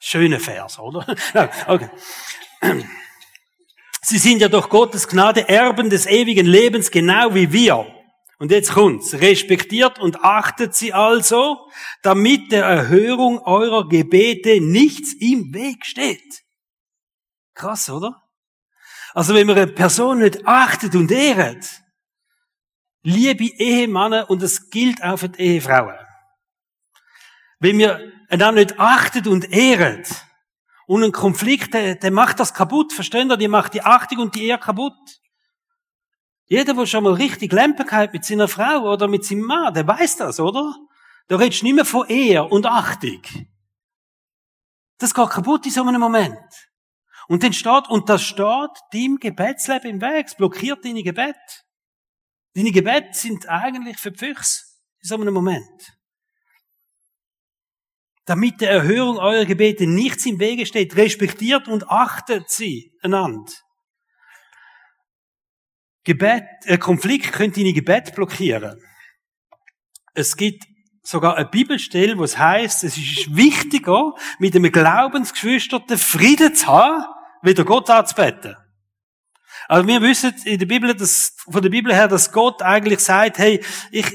Schöne 0.00 0.40
Vers, 0.40 0.80
oder? 0.80 1.06
okay. 1.68 1.90
Sie 4.02 4.18
sind 4.18 4.40
ja 4.40 4.48
durch 4.48 4.68
Gottes 4.68 5.06
Gnade 5.06 5.48
Erben 5.48 5.90
des 5.90 6.06
ewigen 6.06 6.46
Lebens, 6.46 6.90
genau 6.90 7.34
wie 7.36 7.52
wir. 7.52 7.86
Und 8.44 8.50
jetzt 8.50 8.72
kommt's. 8.72 9.14
Respektiert 9.14 9.98
und 9.98 10.22
achtet 10.22 10.74
sie 10.74 10.92
also, 10.92 11.66
damit 12.02 12.52
der 12.52 12.66
Erhörung 12.66 13.38
eurer 13.38 13.88
Gebete 13.88 14.60
nichts 14.60 15.14
im 15.14 15.54
Weg 15.54 15.86
steht. 15.86 16.44
Krass, 17.54 17.88
oder? 17.88 18.22
Also 19.14 19.34
wenn 19.34 19.46
man 19.46 19.56
eine 19.56 19.68
Person 19.68 20.18
nicht 20.18 20.46
achtet 20.46 20.94
und 20.94 21.10
ehrt, 21.10 21.64
liebe 23.02 23.44
Ehemänner, 23.44 24.28
und 24.28 24.42
das 24.42 24.68
gilt 24.68 25.02
auch 25.02 25.20
für 25.20 25.30
die 25.30 25.40
Ehefrauen. 25.40 25.96
Wenn 27.60 27.78
wir 27.78 28.12
einander 28.28 28.60
nicht 28.60 28.78
achtet 28.78 29.26
und 29.26 29.50
ehrt, 29.50 30.22
und 30.86 31.02
ein 31.02 31.12
Konflikt, 31.12 31.72
der, 31.72 31.94
der 31.94 32.10
macht 32.10 32.40
das 32.40 32.52
kaputt, 32.52 32.92
verstehen 32.92 33.30
ihr? 33.30 33.38
Die 33.38 33.48
macht 33.48 33.72
die 33.72 33.80
Achtung 33.80 34.18
und 34.18 34.34
die 34.34 34.48
Ehre 34.48 34.60
kaputt. 34.60 34.92
Jeder, 36.54 36.72
der 36.72 36.86
schon 36.86 37.02
mal 37.02 37.14
richtig 37.14 37.52
Lampen 37.52 37.90
hat 37.90 38.12
mit 38.12 38.24
seiner 38.24 38.46
Frau 38.46 38.92
oder 38.92 39.08
mit 39.08 39.24
seinem 39.24 39.42
Mann, 39.42 39.74
der 39.74 39.88
weiß 39.88 40.18
das, 40.18 40.38
oder? 40.38 40.72
Da 41.26 41.34
redest 41.34 41.62
du 41.62 41.66
nicht 41.66 41.74
mehr 41.74 41.84
von 41.84 42.08
Ehe 42.08 42.44
und 42.44 42.64
Achtung. 42.64 43.22
Das 44.98 45.12
geht 45.12 45.30
kaputt 45.30 45.66
in 45.66 45.72
so 45.72 45.82
einem 45.82 46.00
Moment. 46.00 46.70
Und 47.26 47.42
dann 47.42 47.52
steht, 47.52 47.88
und 47.88 48.08
das 48.08 48.22
steht 48.22 48.70
deinem 48.92 49.18
Gebetsleben 49.18 49.90
im 49.90 50.00
Weg, 50.00 50.26
es 50.28 50.36
blockiert 50.36 50.84
deine 50.84 51.02
Gebet. 51.02 51.64
Deine 52.54 52.70
Gebete 52.70 53.14
sind 53.14 53.48
eigentlich 53.48 53.98
für 53.98 54.12
die 54.12 54.18
Füchse 54.24 54.62
in 55.02 55.08
so 55.08 55.16
einem 55.16 55.34
Moment. 55.34 55.96
Damit 58.26 58.60
der 58.60 58.70
Erhörung 58.70 59.18
eurer 59.18 59.44
Gebete 59.44 59.88
nichts 59.88 60.24
im 60.24 60.38
Wege 60.38 60.66
steht, 60.66 60.94
respektiert 60.94 61.66
und 61.66 61.90
achtet 61.90 62.48
sie 62.48 62.96
einander. 63.02 63.50
Gebet, 66.04 66.44
äh, 66.64 66.78
Konflikt 66.78 67.32
könnte 67.32 67.60
deine 67.60 67.72
Gebet 67.72 68.14
blockieren. 68.14 68.80
Es 70.14 70.36
gibt 70.36 70.64
sogar 71.02 71.36
eine 71.36 71.46
Bibelstelle, 71.46 72.16
wo 72.18 72.24
es 72.24 72.38
heißt, 72.38 72.84
es 72.84 72.96
ist 72.96 73.34
wichtiger, 73.34 74.14
mit 74.38 74.54
einem 74.54 74.70
Glaubensgeschwisterten 74.70 75.98
Frieden 75.98 76.54
zu 76.54 76.66
haben, 76.66 77.04
wieder 77.42 77.64
Gott 77.64 77.90
anzubeten. 77.90 78.56
Also 79.68 79.86
wir 79.86 80.00
wissen 80.02 80.34
in 80.44 80.58
der 80.58 80.66
Bibel, 80.66 80.94
dass, 80.94 81.36
von 81.38 81.62
der 81.62 81.70
Bibel 81.70 81.94
her, 81.94 82.08
dass 82.08 82.32
Gott 82.32 82.62
eigentlich 82.62 83.00
sagt, 83.00 83.38
hey, 83.38 83.62
ich, 83.90 84.06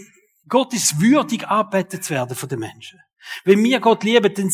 Gott 0.48 0.74
ist 0.74 1.00
würdig, 1.00 1.48
anbetet 1.48 2.04
zu 2.04 2.14
werden 2.14 2.36
von 2.36 2.50
den 2.50 2.60
Menschen. 2.60 3.00
Wenn 3.44 3.64
wir 3.64 3.80
Gott 3.80 4.04
lieben, 4.04 4.34
dann, 4.34 4.52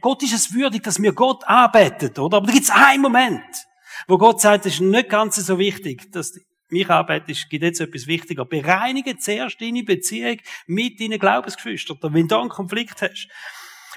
Gott 0.00 0.22
ist 0.22 0.34
es 0.34 0.52
würdig, 0.54 0.82
dass 0.82 1.00
wir 1.00 1.12
Gott 1.12 1.44
anbeten, 1.44 2.16
oder? 2.18 2.36
Aber 2.36 2.46
da 2.46 2.52
gibt 2.52 2.64
es 2.64 2.70
einen 2.70 3.02
Moment, 3.02 3.44
wo 4.06 4.18
Gott 4.18 4.40
sagt, 4.40 4.66
es 4.66 4.74
ist 4.74 4.80
nicht 4.80 5.08
ganz 5.08 5.36
so 5.36 5.58
wichtig, 5.58 6.12
dass 6.12 6.32
mich 6.72 6.88
arbeitet, 6.88 7.46
gibt 7.48 7.62
jetzt 7.62 7.80
etwas 7.80 8.06
wichtiger. 8.06 8.44
Bereinige 8.44 9.16
zuerst 9.18 9.60
deine 9.60 9.82
Beziehung 9.82 10.38
mit 10.66 11.00
deinen 11.00 11.18
Glaubensgeschwistern, 11.18 11.98
wenn 12.14 12.28
du 12.28 12.38
einen 12.38 12.48
Konflikt 12.48 13.02
hast. 13.02 13.28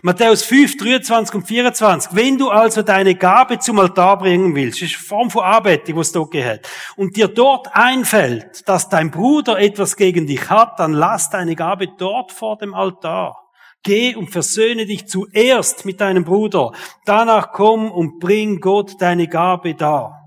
Matthäus 0.01 0.43
5, 0.43 0.75
23 0.77 1.35
und 1.35 1.47
24. 1.47 2.15
Wenn 2.15 2.37
du 2.37 2.49
also 2.49 2.81
deine 2.81 3.15
Gabe 3.15 3.59
zum 3.59 3.79
Altar 3.79 4.19
bringen 4.19 4.53
willst, 4.53 4.81
ist 4.81 4.95
eine 4.95 5.03
Form 5.03 5.31
von 5.31 5.43
Arbeitung, 5.43 5.95
was 5.95 6.11
dort 6.11 6.31
geht, 6.31 6.67
und 6.97 7.15
dir 7.15 7.29
dort 7.29 7.69
einfällt, 7.73 8.67
dass 8.67 8.89
dein 8.89 9.09
Bruder 9.09 9.57
etwas 9.57 9.95
gegen 9.95 10.27
dich 10.27 10.49
hat, 10.49 10.79
dann 10.79 10.91
lass 10.91 11.29
deine 11.29 11.55
Gabe 11.55 11.87
dort 11.97 12.33
vor 12.33 12.57
dem 12.57 12.73
Altar. 12.73 13.45
Geh 13.83 14.15
und 14.15 14.31
versöhne 14.31 14.85
dich 14.85 15.07
zuerst 15.07 15.85
mit 15.85 16.01
deinem 16.01 16.25
Bruder. 16.25 16.73
Danach 17.05 17.51
komm 17.53 17.89
und 17.89 18.19
bring 18.19 18.59
Gott 18.59 18.99
deine 18.99 19.27
Gabe 19.27 19.75
dar. 19.75 20.24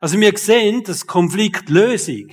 Also 0.00 0.20
wir 0.20 0.36
sehen, 0.36 0.82
dass 0.84 1.06
Konfliktlösung 1.06 2.28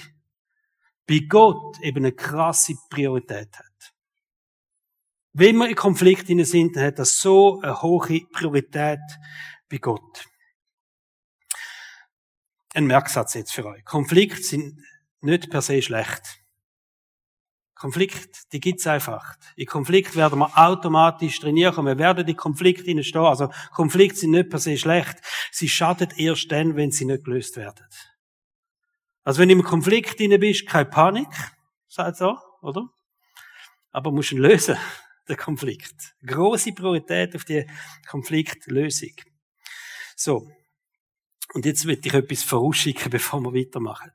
bei 1.08 1.20
Gott 1.28 1.80
eben 1.82 2.00
eine 2.00 2.14
krasse 2.14 2.74
Priorität 2.90 3.58
hat. 3.58 3.94
Wenn 5.34 5.58
wir 5.58 5.68
in 5.68 5.76
Konflikt 5.76 6.28
sind, 6.28 6.76
dann 6.76 6.86
hat 6.86 7.00
das 7.00 7.18
so 7.18 7.60
eine 7.62 7.82
hohe 7.82 8.22
Priorität 8.32 9.00
bei 9.70 9.78
Gott. 9.78 10.26
Ein 12.76 12.86
Merksatz 12.86 13.34
jetzt 13.34 13.54
für 13.54 13.66
euch. 13.66 13.84
Konflikte 13.86 14.44
sind 14.44 14.80
nicht 15.22 15.50
per 15.50 15.62
se 15.62 15.82
schlecht. 15.82 16.43
Konflikt, 17.84 18.54
die 18.54 18.62
gibt's 18.62 18.88
einfach. 18.88 19.36
In 19.58 19.66
Konflikt 19.66 20.16
werden 20.16 20.40
wir 20.40 20.58
automatisch 20.58 21.42
trainieren. 21.42 21.86
Wir 21.86 21.98
werden 21.98 22.26
die 22.26 22.34
Konflikte 22.34 22.86
hineinstehen. 22.86 23.26
Also 23.26 23.52
Konflikte 23.74 24.20
sind 24.20 24.32
nicht 24.32 24.50
per 24.50 24.60
se 24.60 24.78
schlecht. 24.78 25.18
Sie 25.52 25.68
schaden 25.68 26.08
erst 26.16 26.50
dann, 26.50 26.78
wenn 26.78 26.92
sie 26.92 27.04
nicht 27.04 27.26
gelöst 27.26 27.58
werden. 27.58 27.86
Also 29.26 29.42
wenn 29.42 29.50
du 29.50 29.56
im 29.56 29.64
Konflikt 29.64 30.18
hinein 30.18 30.40
bist, 30.40 30.66
keine 30.66 30.86
Panik, 30.86 31.28
sagt 31.90 32.16
so, 32.16 32.38
oder? 32.62 32.88
Aber 33.92 34.14
musst 34.14 34.32
ihn 34.32 34.38
lösen, 34.38 34.78
den 35.28 35.36
Konflikt. 35.36 36.16
Große 36.26 36.72
Priorität 36.72 37.36
auf 37.36 37.44
die 37.44 37.70
Konfliktlösung. 38.08 39.12
So. 40.16 40.50
Und 41.54 41.66
jetzt 41.66 41.86
will 41.86 42.00
ich 42.02 42.14
etwas 42.14 42.44
vorausschicken, 42.44 43.10
bevor 43.12 43.42
wir 43.42 43.54
weitermachen. 43.54 44.14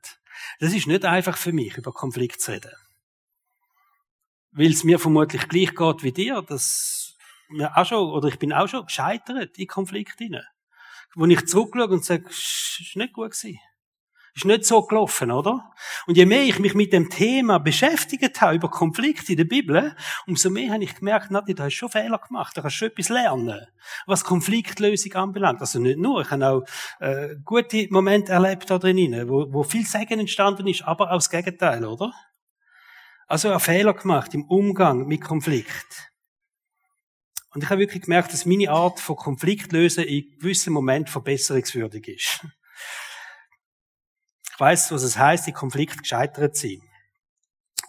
Das 0.59 0.73
ist 0.73 0.87
nicht 0.87 1.05
einfach 1.05 1.37
für 1.37 1.53
mich, 1.53 1.77
über 1.77 1.93
Konflikt 1.93 2.41
zu 2.41 2.53
reden 2.53 2.71
weil 4.51 4.71
es 4.71 4.83
mir 4.83 4.99
vermutlich 4.99 5.47
gleich 5.47 5.75
geht 5.75 6.03
wie 6.03 6.11
dir, 6.11 6.41
dass 6.41 7.15
mir 7.49 7.75
auch 7.75 7.85
schon, 7.85 8.09
oder 8.09 8.27
ich 8.27 8.39
bin 8.39 8.53
auch 8.53 8.67
schon 8.67 8.85
gescheitert 8.85 9.57
in 9.57 9.67
Konflikte 9.67 10.23
hinein. 10.23 10.45
Wo 11.15 11.25
ich 11.25 11.47
zurückschaue 11.47 11.87
und 11.87 12.05
sage, 12.05 12.29
ist 12.29 12.91
nicht 12.95 13.13
gut 13.13 13.31
gewesen. 13.31 13.59
Ist 14.35 14.45
nicht 14.45 14.63
so 14.63 14.83
gelaufen, 14.83 15.31
oder? 15.31 15.71
Und 16.05 16.15
je 16.15 16.25
mehr 16.25 16.43
ich 16.43 16.59
mich 16.59 16.75
mit 16.75 16.93
dem 16.93 17.09
Thema 17.09 17.57
beschäftigt 17.57 18.39
habe, 18.41 18.55
über 18.55 18.69
Konflikte 18.69 19.31
in 19.31 19.37
der 19.37 19.45
Bibel, 19.45 19.95
umso 20.27 20.51
mehr 20.51 20.71
habe 20.71 20.83
ich 20.83 20.95
gemerkt, 20.95 21.31
Nati, 21.31 21.55
du 21.55 21.63
hast 21.63 21.73
schon 21.73 21.89
Fehler 21.89 22.19
gemacht, 22.19 22.55
du 22.55 22.61
kannst 22.61 22.77
schon 22.77 22.89
etwas 22.89 23.09
lernen, 23.09 23.65
was 24.05 24.23
Konfliktlösung 24.23 25.13
anbelangt. 25.13 25.61
Also 25.61 25.79
nicht 25.79 25.97
nur, 25.97 26.21
ich 26.21 26.29
habe 26.29 26.47
auch 26.47 26.63
äh, 26.99 27.35
gute 27.43 27.87
Momente 27.89 28.31
erlebt 28.31 28.69
da 28.69 28.77
drin, 28.77 29.27
wo, 29.27 29.51
wo 29.51 29.63
viel 29.63 29.85
Segen 29.85 30.19
entstanden 30.19 30.67
ist, 30.67 30.83
aber 30.83 31.09
auch 31.09 31.17
das 31.17 31.31
Gegenteil, 31.31 31.83
oder? 31.83 32.13
Also 33.29 33.49
einen 33.49 33.59
Fehler 33.59 33.93
gemacht 33.93 34.33
im 34.33 34.43
Umgang 34.45 35.05
mit 35.05 35.21
Konflikt. 35.21 36.11
Und 37.51 37.63
ich 37.63 37.69
habe 37.69 37.79
wirklich 37.79 38.01
gemerkt, 38.01 38.33
dass 38.33 38.47
meine 38.47 38.71
Art 38.71 38.99
von 38.99 39.15
Konfliktlösen 39.15 40.03
in 40.03 40.25
gewissen 40.39 40.73
Momenten 40.73 41.11
verbesserungswürdig 41.11 42.07
ist. 42.07 42.45
Ich 44.51 44.59
weiß, 44.59 44.91
was 44.91 45.03
es 45.03 45.17
heißt, 45.17 45.47
in 45.47 45.53
Konflikt 45.53 45.99
gescheitert 45.99 46.55
zu 46.55 46.69
sein. 46.69 46.81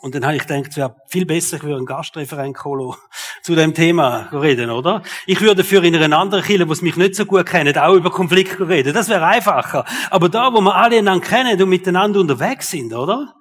Und 0.02 0.14
dann 0.14 0.26
habe 0.26 0.37
ich 0.37 0.47
gedacht, 0.47 0.68
es 0.68 0.76
wäre 0.76 0.97
viel 1.09 1.25
besser, 1.25 1.56
ich 1.56 1.62
würde 1.62 1.76
einen 1.76 1.87
Gastreferent 1.87 2.56
Kolo 2.56 2.97
zu 3.42 3.54
dem 3.54 3.73
Thema 3.73 4.28
reden, 4.32 4.68
oder? 4.68 5.02
Ich 5.26 5.40
würde 5.40 5.64
für 5.64 5.82
in 5.82 5.97
einer 5.97 6.18
anderen 6.18 6.44
Kirche, 6.44 6.66
die 6.66 6.82
mich 6.82 6.97
nicht 6.97 7.14
so 7.14 7.25
gut 7.25 7.47
kennen, 7.47 7.76
auch 7.78 7.94
über 7.94 8.11
Konflikte 8.11 8.68
reden. 8.68 8.92
Das 8.92 9.09
wäre 9.09 9.26
einfacher. 9.26 9.87
Aber 10.11 10.28
da, 10.28 10.52
wo 10.52 10.61
wir 10.61 10.75
alle 10.75 10.99
einander 10.99 11.26
kennen 11.26 11.62
und 11.62 11.68
miteinander 11.70 12.20
unterwegs 12.20 12.70
sind, 12.70 12.92
oder? 12.92 13.35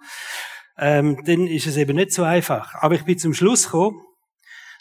Ähm, 0.80 1.24
dann 1.26 1.48
ist 1.48 1.68
es 1.68 1.78
eben 1.78 1.96
nicht 1.96 2.14
so 2.14 2.24
einfach. 2.24 2.74
Aber 2.76 2.96
ich 2.96 3.04
bin 3.04 3.18
zum 3.18 3.34
Schluss 3.34 3.66
gekommen, 3.66 4.02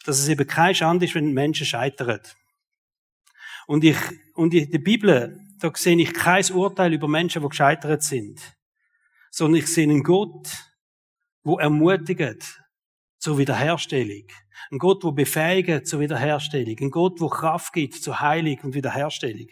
dass 0.05 0.19
es 0.19 0.29
eben 0.29 0.47
keine 0.47 0.75
Schande 0.75 1.07
ist, 1.07 1.15
wenn 1.15 1.33
Menschen 1.33 1.67
scheitern. 1.67 2.21
Und 3.67 3.85
ich, 3.85 3.97
und 4.35 4.55
in 4.55 4.71
der 4.71 4.79
Bibel, 4.79 5.41
da 5.59 5.71
sehe 5.75 6.01
ich 6.01 6.15
kein 6.15 6.45
Urteil 6.53 6.95
über 6.95 7.09
Menschen, 7.09 7.43
die 7.43 7.49
gescheitert 7.49 8.03
sind. 8.03 8.41
Sondern 9.31 9.61
ich 9.61 9.67
sehe 9.67 9.85
einen 9.85 10.03
Gott, 10.03 10.49
wo 11.43 11.59
ermutigt 11.59 12.63
zur 13.19 13.37
Wiederherstellung. 13.37 14.25
Ein 14.71 14.79
Gott, 14.79 15.03
wo 15.05 15.13
befähigt 15.13 15.87
zur 15.87 16.01
Wiederherstellung. 16.01 16.77
Ein 16.81 16.91
Gott, 16.91 17.21
wo 17.21 17.29
Kraft 17.29 17.73
gibt 17.73 17.95
zur 17.95 18.21
Heilung 18.21 18.59
und 18.63 18.75
Wiederherstellung. 18.75 19.49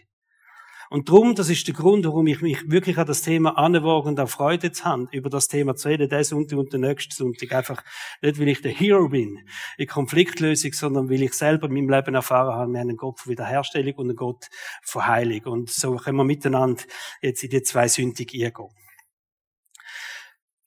Und 0.90 1.09
drum, 1.09 1.35
das 1.35 1.49
ist 1.49 1.66
der 1.66 1.75
Grund, 1.75 2.05
warum 2.05 2.26
ich 2.26 2.40
mich 2.40 2.71
wirklich 2.71 2.99
an 2.99 3.07
das 3.07 3.23
Thema 3.23 3.59
anwage 3.59 4.09
und 4.09 4.21
auch 4.21 4.28
Freude 4.28 4.73
zu 4.73 4.85
haben, 4.85 5.09
über 5.11 5.31
das 5.31 5.49
Thema 5.49 5.75
zu 5.75 5.88
reden, 5.88 6.09
der 6.09 6.25
Sonntag 6.25 6.59
und 6.59 6.73
der 6.73 6.81
nächste 6.81 7.14
Sonntag. 7.14 7.52
Einfach 7.52 7.83
nicht, 8.23 8.38
weil 8.38 8.49
ich 8.49 8.62
der 8.62 8.73
Hero 8.73 9.09
bin 9.09 9.40
in 9.76 9.87
Konfliktlösung, 9.87 10.73
sondern 10.73 11.11
weil 11.11 11.23
ich 11.23 11.35
selber 11.35 11.66
in 11.69 11.75
meinem 11.75 11.90
Leben 11.90 12.14
erfahren 12.14 12.55
habe, 12.55 12.73
wir 12.73 12.81
haben 12.81 12.88
einen 12.88 12.97
Gott 12.97 13.21
von 13.21 13.31
Wiederherstellung 13.31 13.95
und 13.95 14.09
einen 14.09 14.16
Gott 14.16 14.49
von 14.83 15.07
Heilung. 15.07 15.43
Und 15.45 15.71
so 15.71 15.97
können 15.97 16.19
wir 16.19 16.25
miteinander 16.25 16.83
jetzt 17.21 17.43
in 17.43 17.50
die 17.50 17.62
zwei 17.62 17.88
Sündig 17.88 18.33
eingehen. 18.35 18.86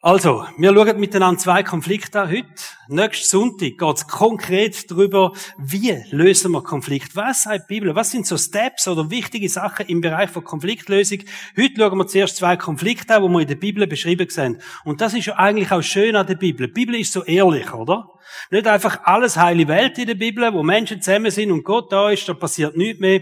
Also, 0.01 0.45
wir 0.57 0.73
schauen 0.73 0.97
miteinander 0.97 1.41
zwei 1.41 1.61
Konflikte 1.61 2.21
an 2.21 2.29
heute. 2.29 2.47
Nächsten 2.87 3.27
Sonntag 3.27 3.77
geht 3.77 3.97
es 3.97 4.07
konkret 4.07 4.89
darüber, 4.89 5.33
wie 5.57 5.93
lösen 6.11 6.53
wir 6.53 6.63
Konflikt. 6.63 7.17
Was 7.17 7.43
sagt 7.43 7.69
die 7.69 7.73
Bibel? 7.73 7.93
Was 7.95 8.11
sind 8.11 8.25
so 8.25 8.37
Steps 8.37 8.87
oder 8.87 9.09
wichtige 9.09 9.49
Sachen 9.49 9.87
im 9.87 9.99
Bereich 9.99 10.29
von 10.29 10.45
Konfliktlösung? 10.45 11.19
Heute 11.57 11.73
schauen 11.75 11.97
wir 11.97 12.07
zuerst 12.07 12.37
zwei 12.37 12.55
Konflikte 12.55 13.13
an, 13.13 13.23
die 13.23 13.29
wir 13.29 13.41
in 13.41 13.47
der 13.49 13.55
Bibel 13.55 13.87
beschrieben 13.87 14.29
sehen. 14.29 14.61
Und 14.85 15.01
das 15.01 15.13
ist 15.13 15.25
ja 15.25 15.35
eigentlich 15.35 15.69
auch 15.73 15.81
schön 15.81 16.15
an 16.15 16.27
der 16.27 16.35
Bibel. 16.35 16.67
Die 16.67 16.73
Bibel 16.73 16.95
ist 16.95 17.11
so 17.11 17.25
ehrlich, 17.25 17.73
oder? 17.73 18.09
Nicht 18.51 18.67
einfach 18.67 19.01
alles 19.03 19.35
heile 19.35 19.67
Welt 19.67 19.97
in 19.97 20.07
der 20.07 20.15
Bibel, 20.15 20.53
wo 20.53 20.63
Menschen 20.63 21.01
zusammen 21.01 21.29
sind 21.29 21.51
und 21.51 21.65
Gott 21.65 21.91
da 21.91 22.09
ist, 22.09 22.29
da 22.29 22.33
passiert 22.33 22.77
nichts 22.77 23.01
mehr 23.01 23.19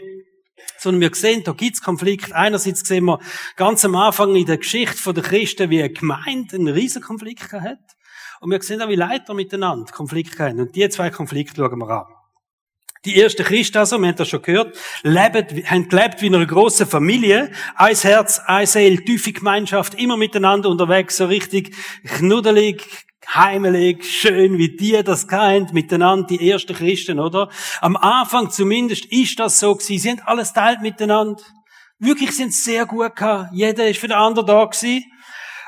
sondern 0.78 1.02
wir 1.02 1.16
sehen, 1.16 1.44
da 1.44 1.54
gibt's 1.54 1.82
Konflikt. 1.82 2.34
Einerseits 2.34 2.82
sehen 2.82 3.06
wir 3.06 3.20
ganz 3.56 3.84
am 3.86 3.96
Anfang 3.96 4.36
in 4.36 4.46
der 4.46 4.58
Geschichte 4.58 5.14
der 5.14 5.24
Christen, 5.24 5.70
wie 5.70 5.80
eine 5.80 5.92
Gemeinde 5.92 6.56
einen 6.56 6.68
riesen 6.68 7.02
Konflikt 7.02 7.52
hat. 7.52 7.80
Und 8.40 8.52
wir 8.52 8.62
sehen 8.62 8.82
auch, 8.82 8.90
wie 8.90 8.96
Leiter 8.96 9.34
miteinander 9.34 9.92
Konflikte 9.92 10.44
haben. 10.44 10.60
Und 10.60 10.76
die 10.76 10.88
zwei 10.90 11.10
Konflikte 11.10 11.56
schauen 11.56 11.80
wir 11.80 11.90
an. 11.90 12.06
Die 13.06 13.22
ersten 13.22 13.44
Christen 13.44 13.78
also, 13.78 13.98
wir 14.00 14.08
haben 14.08 14.16
das 14.16 14.28
schon 14.28 14.42
gehört, 14.42 14.78
leben, 15.04 15.66
haben 15.66 15.88
gelebt 15.88 16.22
wie 16.22 16.28
in 16.28 16.36
einer 16.36 16.46
grossen 16.46 16.86
Familie. 16.86 17.52
Ein 17.76 17.96
Herz, 17.96 18.42
ein 18.46 18.66
Seele, 18.66 19.04
tiefe 19.04 19.32
Gemeinschaft, 19.32 19.96
immer 19.96 20.18
miteinander 20.18 20.70
unterwegs, 20.70 21.18
so 21.18 21.26
richtig 21.26 21.76
knuddelig, 22.04 23.07
heimelig, 23.34 24.06
schön, 24.06 24.58
wie 24.58 24.76
die 24.76 25.02
das 25.04 25.28
kennt, 25.28 25.74
miteinander, 25.74 26.28
die 26.28 26.50
ersten 26.50 26.76
Christen, 26.76 27.20
oder? 27.20 27.50
Am 27.82 27.96
Anfang 27.98 28.50
zumindest 28.50 29.06
ist 29.06 29.40
das 29.40 29.60
so 29.60 29.76
gewesen. 29.76 30.00
Sie 30.00 30.10
haben 30.10 30.22
alles 30.26 30.54
teilt 30.54 30.82
miteinander. 30.82 31.44
Wirklich 32.00 32.32
sind 32.32 32.54
sehr 32.54 32.86
gut 32.86 33.16
gehabt. 33.16 33.50
Jeder 33.54 33.88
ist 33.88 34.00
für 34.00 34.08
den 34.08 34.18
anderen 34.18 34.48
da 34.48 34.66
gewesen. 34.66 35.04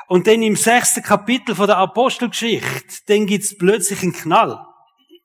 Und 0.08 0.26
dann 0.26 0.42
im 0.42 0.56
sechsten 0.56 1.02
Kapitel 1.02 1.54
von 1.54 1.66
der 1.66 1.76
Apostelgeschichte, 1.76 3.02
dann 3.06 3.26
gibt's 3.26 3.56
plötzlich 3.56 4.02
einen 4.02 4.12
Knall. 4.12 4.58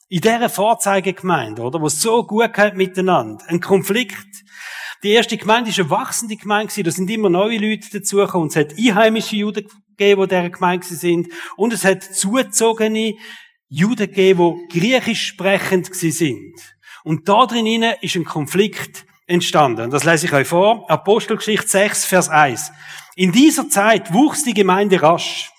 In 0.10 0.22
dieser 0.22 0.50
Vorzeigegemeinde, 0.50 1.64
oder? 1.64 1.82
Wo 1.82 1.88
es 1.88 2.02
so 2.02 2.24
gut 2.24 2.54
geht 2.54 2.76
miteinander. 2.76 3.44
Ein 3.48 3.60
Konflikt. 3.60 4.44
Die 5.04 5.12
erste 5.12 5.38
Gemeinde 5.38 5.72
ist 5.72 5.80
eine 5.80 5.90
wachsende 5.90 6.36
Gemeinde 6.36 6.84
Da 6.84 6.92
sind 6.92 7.10
immer 7.10 7.30
neue 7.30 7.58
Leute 7.58 7.90
dazugekommen. 7.92 8.44
Und 8.44 8.56
es 8.56 8.62
hat 8.62 8.78
einheimische 8.78 9.36
Juden 9.36 9.68
gegeben, 9.98 10.24
die 10.24 10.28
dieser 10.30 10.50
Gemeinde 10.50 10.86
sind. 10.86 11.28
Und 11.58 11.74
es 11.74 11.84
hat 11.84 12.04
zugezogene 12.04 13.16
Juden 13.68 14.08
gegeben, 14.08 14.68
die 14.72 14.80
griechisch 14.80 15.28
sprechend 15.28 15.94
sind. 15.94 16.54
Und 17.04 17.28
da 17.30 17.46
drin 17.46 17.84
ist 18.02 18.16
ein 18.16 18.26
Konflikt 18.26 19.06
entstanden. 19.28 19.90
Das 19.92 20.04
lese 20.04 20.28
ich 20.28 20.34
euch 20.34 20.48
vor. 20.48 20.90
Apostelgeschichte 20.90 21.68
6, 21.68 22.06
Vers 22.06 22.30
1. 22.30 22.72
In 23.16 23.32
dieser 23.32 23.70
Zeit 23.70 24.14
wuchs 24.14 24.44
die 24.44 24.54
Gemeinde 24.54 25.02
rasch. 25.02 25.52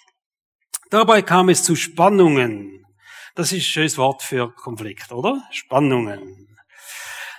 Dabei 0.91 1.23
kam 1.23 1.49
es 1.49 1.65
zu 1.65 1.75
Spannungen. 1.75 2.85
Das 3.35 3.53
ist 3.53 3.59
ein 3.59 3.63
schönes 3.63 3.99
Wort 3.99 4.23
für 4.23 4.55
Konflikt, 4.55 5.13
oder? 5.13 5.43
Spannungen. 5.51 6.47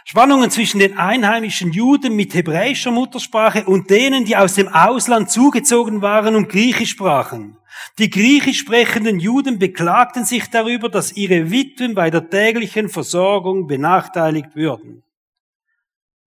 Spannungen 0.10 0.50
zwischen 0.52 0.80
den 0.80 0.98
einheimischen 0.98 1.74
Juden 1.74 2.16
mit 2.16 2.34
hebräischer 2.34 2.92
Muttersprache 2.92 3.66
und 3.66 3.90
denen, 3.90 4.24
die 4.24 4.38
aus 4.38 4.54
dem 4.54 4.70
Ausland 4.70 5.30
zugezogen 5.30 6.02
waren 6.02 6.38
und 6.38 6.48
Griechisch 6.48 6.92
sprachen. 6.92 7.58
Die 7.98 8.10
griechisch 8.10 8.60
sprechenden 8.60 9.20
Juden 9.20 9.60
beklagten 9.60 10.24
sich 10.24 10.50
darüber, 10.50 10.88
dass 10.88 11.12
ihre 11.18 11.52
Witwen 11.52 11.94
bei 11.94 12.10
der 12.10 12.30
täglichen 12.30 12.88
Versorgung 12.88 13.68
benachteiligt 13.68 14.56
würden. 14.56 15.04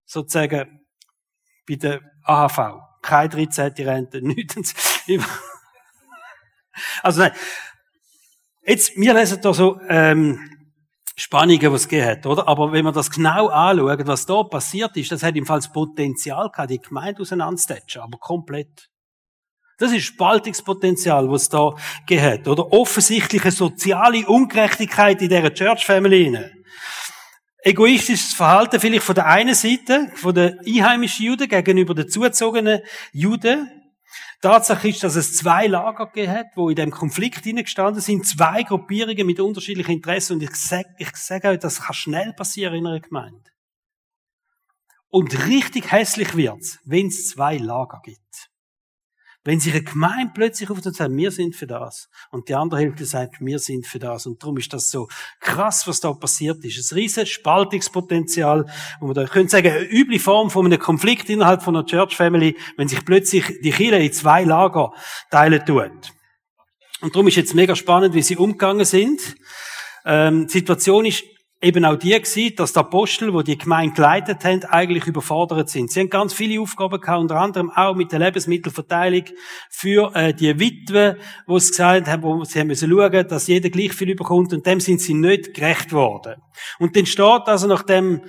Sozusagen 0.05 0.81
bei 1.67 1.75
der 1.75 2.01
AHV. 2.21 2.83
Keine 3.01 3.29
13. 3.29 3.73
Rente, 3.79 4.21
nichts. 4.27 4.75
Also 7.01 7.21
nein. 7.21 7.31
Jetzt, 8.61 8.95
wir 8.95 9.15
lesen 9.15 9.41
da 9.41 9.51
so, 9.55 9.81
ähm, 9.89 10.50
Spannungen, 11.15 11.59
die 11.59 11.65
es 11.67 11.87
gegeben 11.87 12.09
hat, 12.09 12.25
oder? 12.25 12.47
Aber 12.47 12.71
wenn 12.71 12.85
man 12.85 12.93
das 12.93 13.11
genau 13.11 13.47
anschaut, 13.47 14.07
was 14.07 14.25
da 14.25 14.43
passiert 14.43 14.95
ist, 14.97 15.11
das 15.11 15.23
hat 15.23 15.35
im 15.35 15.45
Fall 15.45 15.59
das 15.59 15.71
Potenzial 15.71 16.49
gehabt, 16.49 16.71
die 16.71 16.79
Gemeinde 16.79 17.21
auseinanderzutatschen, 17.21 18.01
aber 18.01 18.17
komplett. 18.17 18.89
Das 19.77 19.91
ist 19.91 20.03
Spaltungspotenzial, 20.03 21.29
was 21.29 21.49
da 21.49 21.71
gegeben 22.05 22.25
hat, 22.25 22.47
oder? 22.47 22.71
Offensichtliche 22.71 23.51
soziale 23.51 24.25
Ungerechtigkeit 24.27 25.21
in 25.21 25.29
dieser 25.29 25.53
Church 25.53 25.85
Family. 25.85 26.37
Egoistisches 27.63 28.33
Verhalten 28.33 28.79
vielleicht 28.79 29.03
von 29.03 29.15
der 29.15 29.27
einen 29.27 29.55
Seite, 29.55 30.11
von 30.15 30.33
den 30.33 30.59
einheimischen 30.65 31.25
Juden 31.25 31.47
gegenüber 31.47 31.93
den 31.93 32.09
zugezogenen 32.09 32.81
Juden, 33.11 33.80
Tatsache 34.41 34.89
ist, 34.89 35.03
dass 35.03 35.15
es 35.15 35.35
zwei 35.35 35.67
Lager 35.67 36.07
gegeben 36.07 36.31
hat, 36.31 36.47
wo 36.55 36.69
in 36.69 36.75
dem 36.75 36.89
Konflikt 36.91 37.43
hineingestanden 37.43 38.01
sind, 38.01 38.27
zwei 38.27 38.63
Gruppierungen 38.63 39.25
mit 39.27 39.39
unterschiedlichen 39.39 39.91
Interessen. 39.91 40.33
Und 40.33 40.43
ich 40.43 40.55
sage 40.55 40.89
ich 40.97 41.15
sag 41.15 41.45
euch, 41.45 41.59
das 41.59 41.81
kann 41.81 41.93
schnell 41.93 42.33
passieren 42.33 42.73
in 42.73 42.87
einer 42.87 42.99
Gemeinde. 42.99 43.51
Und 45.09 45.47
richtig 45.47 45.91
hässlich 45.91 46.35
wird's, 46.35 46.79
wenn 46.85 47.07
es 47.07 47.29
zwei 47.29 47.57
Lager 47.57 48.01
gibt. 48.03 48.50
Wenn 49.43 49.59
sich 49.59 49.73
eine 49.73 49.83
Gemeinde 49.83 50.31
plötzlich 50.35 50.69
auf 50.69 50.85
und 50.85 50.95
sagt, 50.95 51.15
wir 51.15 51.31
sind 51.31 51.55
für 51.55 51.65
das. 51.65 52.09
Und 52.29 52.47
die 52.47 52.53
andere 52.53 52.79
Hälfte 52.79 53.05
sagt, 53.05 53.41
wir 53.41 53.57
sind 53.57 53.87
für 53.87 53.97
das. 53.97 54.27
Und 54.27 54.43
darum 54.43 54.57
ist 54.57 54.71
das 54.71 54.91
so 54.91 55.07
krass, 55.39 55.87
was 55.87 55.99
da 55.99 56.13
passiert 56.13 56.63
ist. 56.63 56.91
Ein 56.91 56.95
riesen 56.95 57.25
Spaltungspotenzial. 57.25 58.65
Und 58.99 59.07
man 59.07 59.15
da 59.15 59.25
könnte 59.25 59.49
sagen, 59.49 59.71
eine 59.71 59.91
üble 59.91 60.19
Form 60.19 60.51
von 60.51 60.67
einem 60.67 60.79
Konflikt 60.79 61.27
innerhalb 61.29 61.63
von 61.63 61.75
einer 61.75 61.87
Church 61.87 62.15
Family, 62.15 62.55
wenn 62.77 62.87
sich 62.87 63.03
plötzlich 63.03 63.45
die 63.63 63.71
Kirche 63.71 63.95
in 63.95 64.13
zwei 64.13 64.43
Lager 64.43 64.93
teilen 65.31 65.65
tut. 65.65 66.13
Und 67.01 67.15
darum 67.15 67.27
ist 67.27 67.35
jetzt 67.35 67.55
mega 67.55 67.75
spannend, 67.75 68.13
wie 68.13 68.21
sie 68.21 68.37
umgegangen 68.37 68.85
sind. 68.85 69.35
Ähm, 70.05 70.45
die 70.45 70.53
Situation 70.53 71.05
ist 71.05 71.23
eben 71.61 71.85
auch 71.85 71.95
die 71.95 72.11
gewesen, 72.11 72.55
dass 72.55 72.73
die 72.73 72.79
Apostel, 72.79 73.31
die 73.31 73.43
die 73.43 73.57
Gemeinde 73.57 73.93
geleitet 73.93 74.43
haben, 74.43 74.63
eigentlich 74.65 75.05
überfordert 75.05 75.69
sind. 75.69 75.91
Sie 75.91 75.99
haben 75.99 76.09
ganz 76.09 76.33
viele 76.33 76.59
Aufgaben 76.59 76.99
gehabt, 76.99 77.21
unter 77.21 77.35
anderem 77.35 77.69
auch 77.69 77.95
mit 77.95 78.11
der 78.11 78.19
Lebensmittelverteilung 78.19 79.25
für 79.69 80.15
äh, 80.15 80.33
die 80.33 80.59
Witwe, 80.59 81.17
wo 81.45 81.59
sie 81.59 81.69
gesagt 81.69 82.07
haben, 82.07 82.23
wo 82.23 82.43
sie 82.43 82.59
haben 82.59 82.67
müssen 82.67 82.89
schauen, 82.89 83.27
dass 83.27 83.47
jeder 83.47 83.69
gleich 83.69 83.93
viel 83.93 84.09
überkommt 84.09 84.53
und 84.53 84.65
dem 84.65 84.79
sind 84.79 85.01
sie 85.01 85.13
nicht 85.13 85.53
gerecht 85.53 85.93
worden. 85.93 86.41
Und 86.79 86.95
dann 86.95 87.05
steht 87.05 87.45
also 87.45 87.67
nach 87.67 87.83
dem 87.83 88.21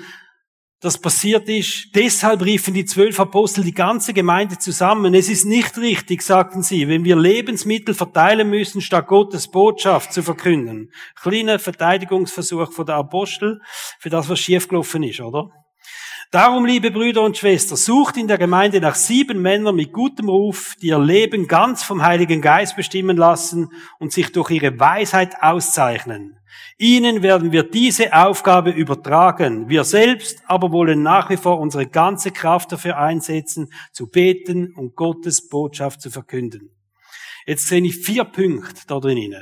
das 0.82 0.98
passiert 0.98 1.48
ist. 1.48 1.94
Deshalb 1.94 2.42
riefen 2.42 2.74
die 2.74 2.84
zwölf 2.84 3.18
Apostel 3.20 3.62
die 3.62 3.72
ganze 3.72 4.12
Gemeinde 4.12 4.58
zusammen. 4.58 5.14
Es 5.14 5.28
ist 5.28 5.44
nicht 5.44 5.78
richtig, 5.78 6.22
sagten 6.22 6.62
sie, 6.62 6.88
wenn 6.88 7.04
wir 7.04 7.16
Lebensmittel 7.16 7.94
verteilen 7.94 8.50
müssen, 8.50 8.80
statt 8.80 9.06
Gottes 9.06 9.48
Botschaft 9.48 10.12
zu 10.12 10.24
verkünden. 10.24 10.90
Kleiner 11.14 11.60
Verteidigungsversuch 11.60 12.72
von 12.72 12.84
der 12.84 12.96
Apostel 12.96 13.60
für 14.00 14.10
das, 14.10 14.28
was 14.28 14.40
schiefgelaufen 14.40 15.04
ist, 15.04 15.20
oder? 15.20 15.50
Darum, 16.32 16.66
liebe 16.66 16.90
Brüder 16.90 17.22
und 17.22 17.36
Schwestern, 17.36 17.76
sucht 17.76 18.16
in 18.16 18.26
der 18.26 18.38
Gemeinde 18.38 18.80
nach 18.80 18.96
sieben 18.96 19.40
Männern 19.40 19.76
mit 19.76 19.92
gutem 19.92 20.28
Ruf, 20.28 20.74
die 20.82 20.88
ihr 20.88 20.98
Leben 20.98 21.46
ganz 21.46 21.84
vom 21.84 22.02
Heiligen 22.02 22.40
Geist 22.40 22.74
bestimmen 22.74 23.16
lassen 23.16 23.68
und 24.00 24.12
sich 24.12 24.32
durch 24.32 24.50
ihre 24.50 24.80
Weisheit 24.80 25.36
auszeichnen. 25.42 26.38
Ihnen 26.78 27.22
werden 27.22 27.52
wir 27.52 27.62
diese 27.62 28.12
Aufgabe 28.12 28.70
übertragen. 28.70 29.68
Wir 29.68 29.84
selbst 29.84 30.42
aber 30.46 30.72
wollen 30.72 31.02
nach 31.02 31.30
wie 31.30 31.36
vor 31.36 31.60
unsere 31.60 31.86
ganze 31.86 32.30
Kraft 32.30 32.72
dafür 32.72 32.98
einsetzen, 32.98 33.72
zu 33.92 34.08
beten 34.08 34.72
und 34.74 34.96
Gottes 34.96 35.48
Botschaft 35.48 36.00
zu 36.00 36.10
verkünden. 36.10 36.70
Jetzt 37.46 37.68
sehe 37.68 37.82
ich 37.82 37.96
vier 37.96 38.24
Punkte 38.24 38.82
da 38.86 39.00
drin, 39.00 39.34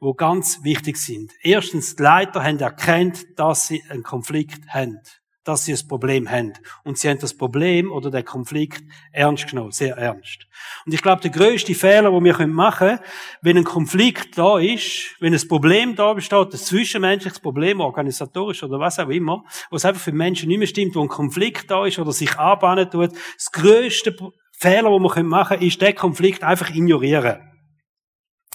wo 0.00 0.14
ganz 0.14 0.64
wichtig 0.64 0.96
sind. 0.96 1.32
Erstens, 1.42 1.96
die 1.96 2.02
Leiter 2.02 2.42
haben 2.42 2.58
erkannt, 2.58 3.26
dass 3.36 3.66
sie 3.66 3.82
einen 3.88 4.02
Konflikt 4.02 4.68
haben 4.68 5.00
dass 5.44 5.64
sie 5.64 5.74
ein 5.74 5.88
Problem 5.88 6.30
haben. 6.30 6.54
Und 6.82 6.98
sie 6.98 7.08
haben 7.08 7.18
das 7.18 7.36
Problem 7.36 7.92
oder 7.92 8.10
den 8.10 8.24
Konflikt 8.24 8.82
ernst 9.12 9.48
genommen, 9.48 9.72
sehr 9.72 9.96
ernst. 9.96 10.46
Und 10.86 10.94
ich 10.94 11.02
glaube, 11.02 11.20
der 11.20 11.30
größte 11.30 11.74
Fehler, 11.74 12.10
den 12.10 12.24
wir 12.24 12.46
machen 12.46 12.88
können, 12.88 13.00
wenn 13.42 13.58
ein 13.58 13.64
Konflikt 13.64 14.38
da 14.38 14.58
ist, 14.58 15.14
wenn 15.20 15.34
ein 15.34 15.48
Problem 15.48 15.94
da 15.96 16.14
besteht, 16.14 16.52
ein 16.52 16.58
zwischenmenschliches 16.58 17.40
Problem, 17.40 17.80
organisatorisch 17.80 18.62
oder 18.62 18.80
was 18.80 18.98
auch 18.98 19.10
immer, 19.10 19.44
wo 19.70 19.76
es 19.76 19.84
einfach 19.84 20.00
für 20.00 20.12
Menschen 20.12 20.48
nicht 20.48 20.58
mehr 20.58 20.66
stimmt, 20.66 20.94
wo 20.94 21.02
ein 21.02 21.08
Konflikt 21.08 21.70
da 21.70 21.86
ist 21.86 21.98
oder 21.98 22.12
sich 22.12 22.36
anbahnen 22.38 22.90
tut, 22.90 23.12
das 23.12 23.52
größte 23.52 24.16
Fehler, 24.58 24.90
den 24.90 25.02
wir 25.02 25.22
machen 25.22 25.48
können, 25.48 25.62
ist, 25.62 25.80
den 25.80 25.94
Konflikt 25.94 26.42
einfach 26.42 26.70
ignorieren. 26.70 27.50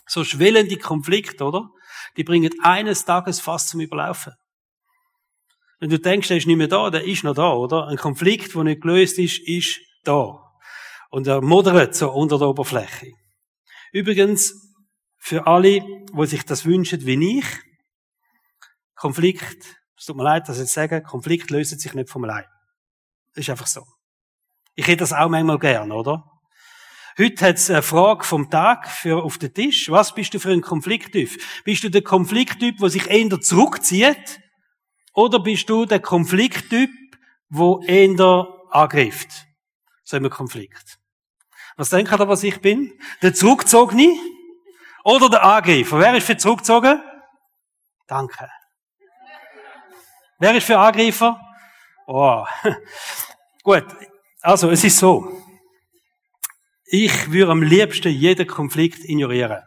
So 0.08 0.24
schwellende 0.24 0.78
Konflikte, 0.78 1.44
oder? 1.44 1.70
Die 2.18 2.24
bringen 2.24 2.52
eines 2.64 3.06
Tages 3.06 3.40
fast 3.40 3.70
zum 3.70 3.80
Überlaufen. 3.80 4.34
Wenn 5.80 5.90
du 5.90 6.00
denkst, 6.00 6.30
er 6.30 6.38
ist 6.38 6.48
nicht 6.48 6.58
mehr 6.58 6.68
da, 6.68 6.90
der 6.90 7.06
ist 7.06 7.24
noch 7.24 7.36
da, 7.36 7.54
oder? 7.54 7.88
Ein 7.88 7.98
Konflikt, 7.98 8.54
der 8.54 8.64
nicht 8.64 8.82
gelöst 8.82 9.18
ist, 9.18 9.40
ist 9.40 9.80
da. 10.04 10.40
Und 11.10 11.26
er 11.28 11.42
modert 11.42 11.96
so 11.96 12.12
unter 12.12 12.38
der 12.38 12.50
Oberfläche. 12.50 13.14
Übrigens, 13.92 14.54
für 15.18 15.48
alle, 15.48 15.82
die 15.82 16.26
sich 16.26 16.44
das 16.44 16.66
wünschen 16.66 17.06
wie 17.06 17.40
ich, 17.40 17.46
Konflikt, 18.96 19.78
es 19.98 20.06
tut 20.06 20.18
mir 20.18 20.24
leid, 20.24 20.48
dass 20.48 20.58
ich 20.58 20.64
jetzt 20.64 20.74
sage, 20.74 21.02
Konflikt 21.02 21.50
löst 21.50 21.80
sich 21.80 21.94
nicht 21.94 22.10
vom. 22.10 22.24
Das 22.24 22.46
ist 23.36 23.50
einfach 23.50 23.68
so. 23.68 23.84
Ich 24.76 24.88
hätte 24.88 24.98
das 24.98 25.14
auch 25.14 25.30
manchmal 25.30 25.60
gern, 25.60 25.92
oder? 25.92 26.26
Heute 27.18 27.46
hat 27.46 27.56
es 27.56 27.70
eine 27.70 27.82
Frage 27.82 28.24
vom 28.24 28.50
Tag 28.50 28.90
für 28.90 29.24
auf 29.24 29.38
den 29.38 29.54
Tisch. 29.54 29.90
Was 29.90 30.14
bist 30.14 30.34
du 30.34 30.40
für 30.40 30.52
ein 30.52 30.62
Konflikttyp? 30.62 31.30
Bist 31.64 31.84
du 31.84 31.90
der 31.90 32.02
Konflikttyp, 32.02 32.78
der 32.78 32.90
sich 32.90 33.08
eher 33.08 33.42
zurückzieht? 33.42 34.40
Oder 35.14 35.40
bist 35.40 35.70
du 35.70 35.86
der 35.86 36.00
Konflikttyp, 36.00 36.92
der 37.50 37.80
eher 37.88 38.48
angreift? 38.70 39.48
So 40.04 40.18
ein 40.18 40.30
Konflikt. 40.30 41.00
Was 41.78 41.90
denkt 41.90 42.12
ihr, 42.12 42.28
was 42.28 42.44
ich 42.44 42.60
bin? 42.62 43.00
Der 43.22 43.34
Zurückzogene? 43.34 44.18
Oder 45.04 45.30
der 45.30 45.44
Angreifer? 45.44 46.00
Wer 46.00 46.16
ist 46.16 46.28
für 46.28 46.38
zurückgezogen? 46.38 47.02
Danke. 48.08 48.50
Wer 50.40 50.56
ist 50.56 50.66
für 50.66 50.78
Angreifer? 50.78 51.40
Oh. 52.08 52.46
Gut. 53.64 53.86
Also, 54.42 54.70
es 54.72 54.84
ist 54.84 54.98
so. 54.98 55.32
Ich 56.86 57.32
würde 57.32 57.52
am 57.52 57.62
liebsten 57.62 58.10
jeden 58.10 58.48
Konflikt 58.48 59.04
ignorieren. 59.04 59.64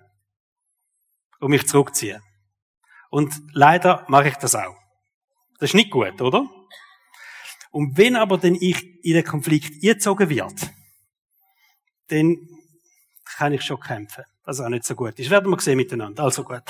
Und 1.40 1.50
mich 1.50 1.66
zurückziehen. 1.66 2.22
Und 3.10 3.34
leider 3.52 4.04
mache 4.08 4.28
ich 4.28 4.36
das 4.36 4.54
auch. 4.54 4.81
Das 5.62 5.70
ist 5.70 5.74
nicht 5.74 5.92
gut, 5.92 6.20
oder? 6.20 6.50
Und 7.70 7.96
wenn 7.96 8.16
aber 8.16 8.36
denn 8.36 8.56
ich 8.56 9.04
in 9.04 9.14
den 9.14 9.22
Konflikt 9.22 9.74
eingezogen 9.74 10.28
wird, 10.28 10.54
dann 12.08 12.36
kann 13.36 13.52
ich 13.52 13.62
schon 13.62 13.78
kämpfen. 13.78 14.24
Was 14.42 14.58
auch 14.58 14.68
nicht 14.68 14.84
so 14.84 14.96
gut 14.96 15.20
ist. 15.20 15.30
Werden 15.30 15.52
wir 15.52 15.60
sehen 15.60 15.76
miteinander. 15.76 16.24
Also 16.24 16.42
gut. 16.42 16.62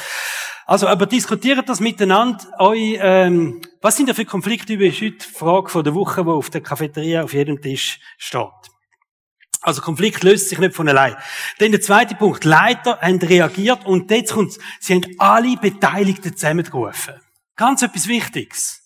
Also, 0.66 0.88
aber 0.88 1.06
diskutiert 1.06 1.66
das 1.66 1.80
miteinander. 1.80 2.44
Eu, 2.60 2.74
ähm, 2.74 3.62
was 3.80 3.96
sind 3.96 4.10
da 4.10 4.12
für 4.12 4.26
Konflikte? 4.26 4.74
Ist 4.74 5.00
heute 5.00 5.26
Frage 5.26 5.70
von 5.70 5.84
der 5.84 5.94
Woche, 5.94 6.22
die 6.22 6.28
auf 6.28 6.50
der 6.50 6.60
Cafeteria 6.60 7.22
auf 7.22 7.32
jedem 7.32 7.62
Tisch 7.62 7.98
steht. 8.18 8.50
Also 9.62 9.80
Konflikt 9.80 10.22
löst 10.22 10.50
sich 10.50 10.58
nicht 10.58 10.74
von 10.74 10.86
allein. 10.86 11.16
Dann 11.60 11.70
der 11.70 11.80
zweite 11.80 12.14
Punkt. 12.14 12.44
Leiter 12.44 13.00
haben 13.00 13.20
reagiert 13.20 13.86
und 13.86 14.10
jetzt 14.10 14.34
kommt's. 14.34 14.58
Sie 14.80 14.96
haben 14.96 15.06
alle 15.16 15.56
Beteiligten 15.56 16.36
zusammengerufen. 16.36 17.14
Ganz 17.56 17.80
etwas 17.80 18.06
Wichtiges. 18.06 18.81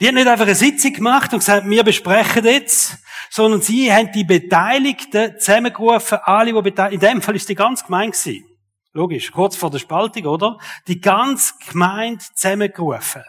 Die 0.00 0.06
haben 0.06 0.14
nicht 0.14 0.28
einfach 0.28 0.44
eine 0.44 0.54
Sitzung 0.54 0.92
gemacht 0.92 1.32
und 1.32 1.40
gesagt, 1.40 1.68
wir 1.68 1.82
besprechen 1.82 2.44
jetzt, 2.44 2.98
sondern 3.30 3.62
sie 3.62 3.92
haben 3.92 4.12
die 4.12 4.24
Beteiligten 4.24 5.38
zusammengerufen, 5.38 6.18
alle, 6.22 6.52
die 6.52 6.62
beteiligt, 6.62 7.02
in 7.02 7.08
dem 7.08 7.22
Fall 7.22 7.34
ist 7.34 7.48
die 7.48 7.56
ganz 7.56 7.84
gemein 7.84 8.12
gewesen. 8.12 8.44
Logisch, 8.92 9.32
kurz 9.32 9.56
vor 9.56 9.70
der 9.70 9.78
Spaltung, 9.78 10.26
oder? 10.26 10.58
Die 10.86 11.00
ganz 11.00 11.58
gemeint 11.58 12.22
zusammengerufen. 12.22 13.22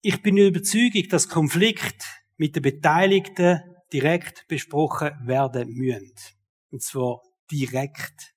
Ich 0.00 0.22
bin 0.22 0.36
überzeugt, 0.36 1.12
dass 1.12 1.28
Konflikt 1.28 2.04
mit 2.36 2.56
den 2.56 2.62
Beteiligten 2.62 3.60
direkt 3.92 4.48
besprochen 4.48 5.12
werden 5.24 5.68
müssen. 5.74 6.12
Und 6.70 6.82
zwar 6.82 7.20
direkt. 7.50 8.31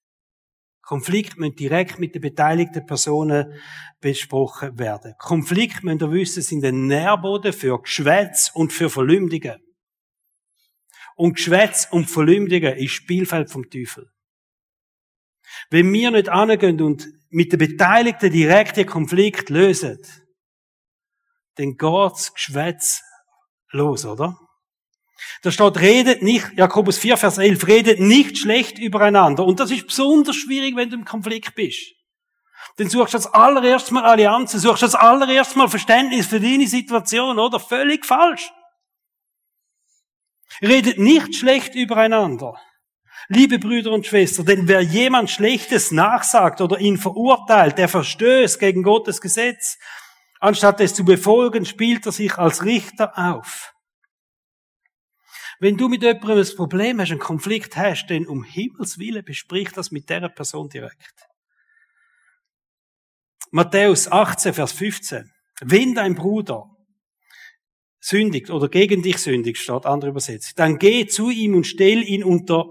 Konflikt 0.86 1.38
müssen 1.38 1.56
direkt 1.56 1.98
mit 1.98 2.13
den 2.13 2.21
beteiligten 2.21 2.86
Personen 2.86 3.60
besprochen 4.00 4.78
werden. 4.78 5.15
Konflikt, 5.17 5.84
müssen 5.84 6.00
ihr 6.00 6.12
wissen, 6.12 6.43
sind 6.43 6.63
ein 6.63 6.86
Nährboden 6.86 7.54
für 7.54 7.82
Geschwätz 7.82 8.52
und 8.54 8.71
für 8.71 8.91
Verleumdungen. 8.91 9.58
Und 11.15 11.38
Geschwätz 11.38 11.88
und 11.89 12.10
Verleumdungen 12.10 12.78
ist 12.78 12.91
Spielfeld 12.91 13.50
vom 13.50 13.67
Teufel. 13.67 14.12
Wenn 15.71 15.91
wir 15.91 16.12
nicht 16.12 16.30
angehen 16.30 16.80
und 16.82 17.08
mit 17.30 17.52
den 17.52 17.60
Beteiligten 17.60 18.32
direkt 18.32 18.78
den 18.78 18.86
Konflikt 18.86 19.50
lösen, 19.50 19.98
dann 21.56 21.78
geht's 21.78 22.32
Geschwätz 22.32 23.02
los, 23.71 24.06
oder? 24.06 24.38
Da 25.41 25.51
steht, 25.51 25.78
redet 25.78 26.21
nicht, 26.21 26.54
Jakobus 26.56 26.97
4, 26.97 27.17
Vers 27.17 27.38
11, 27.38 27.67
redet 27.67 27.99
nicht 27.99 28.38
schlecht 28.38 28.78
übereinander. 28.78 29.45
Und 29.45 29.60
das 29.60 29.71
ist 29.71 29.88
besonders 29.88 30.36
schwierig, 30.36 30.75
wenn 30.75 30.89
du 30.89 30.97
im 30.97 31.06
Konflikt 31.06 31.56
bist. 31.56 31.93
Dann 32.78 32.89
suchst 32.89 33.13
du 33.13 33.17
als 33.17 33.28
allererstes 33.28 33.91
mal 33.91 34.04
Allianzen, 34.04 34.60
suchst 34.60 34.82
du 34.82 34.86
als 34.88 34.95
allererstes 34.95 35.56
mal 35.56 35.69
Verständnis 35.69 36.28
für 36.28 36.39
deine 36.39 36.67
Situation, 36.67 37.39
oder? 37.39 37.60
Völlig 37.60 38.06
falsch. 38.06 38.51
Redet 40.62 40.99
nicht 40.99 41.36
schlecht 41.36 41.75
übereinander. 41.75 42.60
Liebe 43.28 43.58
Brüder 43.58 43.91
und 43.91 44.06
Schwestern, 44.06 44.45
denn 44.45 44.67
wer 44.67 44.82
jemand 44.82 45.32
Schlechtes 45.32 45.91
nachsagt 45.91 46.62
oder 46.62 46.80
ihn 46.80 46.97
verurteilt, 46.97 47.78
der 47.78 47.88
verstößt 47.88 48.60
gegen 48.60 48.84
Gottes 48.84 49.19
Gesetz, 49.19 49.78
Anstatt 50.45 50.80
es 50.82 50.93
zu 50.93 51.06
befolgen, 51.06 51.65
spielt 51.65 52.06
er 52.06 52.12
sich 52.12 52.38
als 52.38 52.63
Richter 52.63 53.17
auf. 53.17 53.73
Wenn 55.60 55.78
du 55.78 55.88
mit 55.88 56.02
jemandem 56.02 56.38
ein 56.38 56.56
Problem 56.56 57.00
hast, 57.00 57.12
einen 57.12 57.20
Konflikt 57.20 57.78
hast, 57.78 58.08
dann 58.08 58.28
um 58.28 58.44
Himmels 58.44 58.98
Willen 58.98 59.24
besprich 59.24 59.72
das 59.72 59.91
mit 59.91 60.10
der 60.10 60.28
Person 60.30 60.70
direkt. 60.70 61.28
Matthäus 63.52 64.12
18, 64.12 64.54
Vers 64.54 64.74
15. 64.74 65.32
Wenn 65.62 65.96
dein 65.96 66.15
Bruder 66.15 66.76
sündigt 68.00 68.50
oder 68.50 68.68
gegen 68.68 69.02
dich 69.02 69.18
sündigt, 69.18 69.58
steht 69.58 69.86
andere 69.86 70.12
übersetzt, 70.12 70.60
dann 70.60 70.78
geh 70.78 71.08
zu 71.08 71.30
ihm 71.30 71.56
und 71.56 71.65
stell 71.65 72.04
ihn 72.04 72.24
unter 72.24 72.65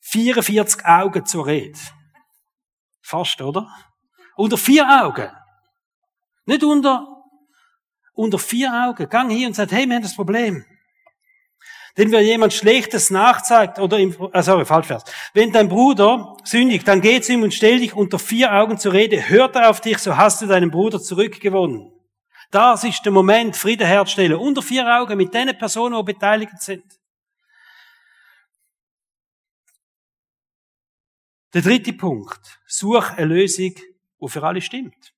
44 0.00 0.84
Augen 0.86 1.26
zur 1.26 1.46
Rede. 1.46 1.78
Fast, 3.02 3.40
oder? 3.40 3.68
Unter 4.36 4.56
vier 4.56 4.86
Augen. 5.04 5.30
Nicht 6.46 6.64
unter, 6.64 7.06
unter 8.14 8.38
vier 8.38 8.72
Augen. 8.72 9.08
Gang 9.08 9.30
hier 9.30 9.48
und 9.48 9.54
sagt, 9.54 9.72
hey, 9.72 9.86
wir 9.86 9.96
haben 9.96 10.02
das 10.02 10.16
Problem. 10.16 10.64
Denn 11.96 12.10
wenn 12.10 12.24
jemand 12.24 12.54
Schlechtes 12.54 13.10
nachzeigt, 13.10 13.78
oder 13.78 13.98
im, 13.98 14.16
ah, 14.32 14.42
sorry, 14.42 14.64
falsch 14.64 14.86
Vers. 14.86 15.04
Wenn 15.34 15.52
dein 15.52 15.68
Bruder 15.68 16.36
sündigt, 16.42 16.88
dann 16.88 17.02
geh 17.02 17.20
zu 17.20 17.34
ihm 17.34 17.42
und 17.42 17.52
stell 17.52 17.80
dich 17.80 17.94
unter 17.94 18.18
vier 18.18 18.52
Augen 18.52 18.78
zur 18.78 18.94
Rede. 18.94 19.28
Hört 19.28 19.56
er 19.56 19.68
auf 19.68 19.80
dich, 19.80 19.98
so 19.98 20.16
hast 20.16 20.40
du 20.40 20.46
deinen 20.46 20.70
Bruder 20.70 21.00
zurückgewonnen. 21.00 21.92
Das 22.50 22.84
ist 22.84 23.02
der 23.04 23.12
Moment, 23.12 23.56
Frieden 23.56 23.86
herzustellen. 23.86 24.34
Unter 24.34 24.62
vier 24.62 24.86
Augen 24.86 25.16
mit 25.16 25.34
den 25.34 25.56
Personen, 25.58 25.96
die 25.96 26.12
beteiligt 26.12 26.60
sind. 26.60 26.84
Der 31.52 31.60
dritte 31.60 31.92
Punkt. 31.92 32.60
Such 32.66 33.10
eine 33.10 33.26
Lösung, 33.26 33.74
die 33.74 34.28
für 34.28 34.42
alle 34.42 34.62
stimmt. 34.62 35.12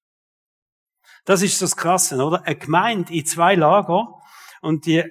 Das 1.24 1.42
ist 1.42 1.62
das 1.62 1.76
Krasse, 1.76 2.16
oder? 2.16 2.44
Eine 2.44 2.56
Gemeinde 2.56 3.12
in 3.14 3.24
zwei 3.24 3.54
Lager 3.54 4.20
und 4.60 4.87
die 4.87 5.04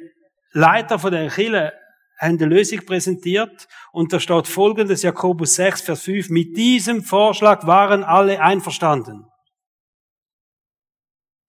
Leiter 0.54 1.00
von 1.00 1.12
der 1.12 1.30
Kirche 1.30 1.74
haben 2.20 2.38
eine 2.40 2.46
Lösung 2.46 2.86
präsentiert 2.86 3.68
und 3.92 4.14
da 4.14 4.20
steht 4.20 4.48
folgendes, 4.48 5.02
Jakobus 5.02 5.56
6, 5.56 5.82
Vers 5.82 6.04
5, 6.04 6.30
mit 6.30 6.56
diesem 6.56 7.04
Vorschlag 7.04 7.66
waren 7.68 8.04
alle 8.04 8.40
einverstanden. 8.40 9.26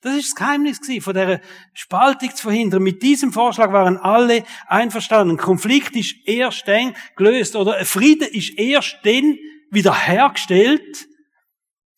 Das 0.00 0.16
ist 0.16 0.32
das 0.32 0.34
Geheimnis 0.34 0.80
von 1.00 1.14
der 1.14 1.40
Spaltung 1.72 2.34
zu 2.34 2.42
verhindern. 2.42 2.82
Mit 2.82 3.02
diesem 3.02 3.32
Vorschlag 3.32 3.72
waren 3.72 3.96
alle 3.96 4.44
einverstanden. 4.66 5.38
Konflikt 5.38 5.96
ist 5.96 6.14
erst 6.26 6.68
dann 6.68 6.94
gelöst 7.16 7.56
oder 7.56 7.82
Frieden 7.86 8.28
ist 8.28 8.58
erst 8.58 8.98
dann 9.02 9.38
wiederhergestellt, 9.70 11.06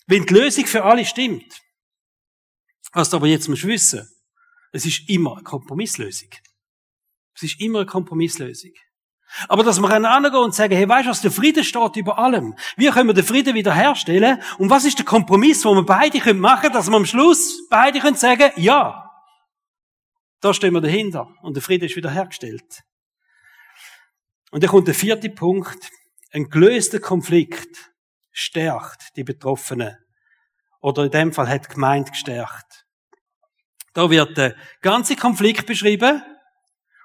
wenn 0.06 0.24
die 0.24 0.34
Lösung 0.34 0.66
für 0.66 0.84
alle 0.84 1.04
stimmt. 1.04 1.60
Was 2.92 3.10
du 3.10 3.16
aber 3.16 3.26
jetzt 3.26 3.48
musst 3.48 3.66
wissen, 3.66 4.08
es 4.70 4.86
ist 4.86 5.08
immer 5.08 5.34
eine 5.34 5.42
Kompromisslösung. 5.42 6.28
Es 7.36 7.42
ist 7.42 7.60
immer 7.60 7.80
eine 7.80 7.86
Kompromisslösung. 7.86 8.72
Aber 9.48 9.62
dass 9.62 9.80
wir 9.80 9.90
einander 9.90 10.40
und 10.40 10.54
sagen, 10.54 10.74
hey, 10.74 10.88
weißt 10.88 11.06
du 11.06 11.10
was, 11.10 11.20
der 11.20 11.30
Frieden 11.30 11.64
steht 11.64 11.96
über 11.96 12.18
allem. 12.18 12.54
Wie 12.76 12.88
können 12.88 13.08
wir 13.08 13.14
den 13.14 13.24
Frieden 13.24 13.54
wiederherstellen? 13.54 14.40
Und 14.58 14.70
was 14.70 14.84
ist 14.84 14.98
der 14.98 15.04
Kompromiss, 15.04 15.64
wo 15.64 15.74
wir 15.74 15.84
beide 15.84 16.18
können 16.20 16.40
machen, 16.40 16.72
dass 16.72 16.88
wir 16.88 16.96
am 16.96 17.04
Schluss 17.04 17.68
beide 17.68 18.00
können 18.00 18.16
sagen, 18.16 18.50
ja. 18.56 19.10
Da 20.40 20.54
stehen 20.54 20.72
wir 20.72 20.80
dahinter. 20.80 21.28
Und 21.42 21.54
der 21.54 21.62
Frieden 21.62 21.84
ist 21.84 21.96
wiederhergestellt. 21.96 22.82
Und 24.50 24.62
dann 24.62 24.70
kommt 24.70 24.88
der 24.88 24.94
vierte 24.94 25.28
Punkt. 25.28 25.90
Ein 26.32 26.48
gelöster 26.48 27.00
Konflikt 27.00 27.90
stärkt 28.32 29.16
die 29.16 29.24
Betroffenen. 29.24 29.96
Oder 30.80 31.04
in 31.04 31.10
dem 31.10 31.32
Fall 31.32 31.48
hat 31.48 31.66
die 31.66 31.74
Gemeinde 31.74 32.10
gestärkt. 32.10 32.84
Da 33.92 34.08
wird 34.10 34.36
der 34.36 34.54
ganze 34.82 35.16
Konflikt 35.16 35.66
beschrieben. 35.66 36.22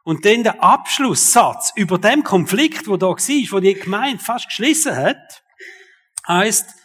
Und 0.03 0.25
dann 0.25 0.43
der 0.43 0.63
Abschlusssatz 0.63 1.73
über 1.75 1.97
dem 1.97 2.23
Konflikt, 2.23 2.87
wo 2.87 2.97
da 2.97 3.07
war, 3.07 3.15
wo 3.17 3.59
die 3.59 3.73
Gemeinde 3.75 4.23
fast 4.23 4.47
geschlossen 4.47 4.95
hat, 4.95 5.43
heißt, 6.27 6.80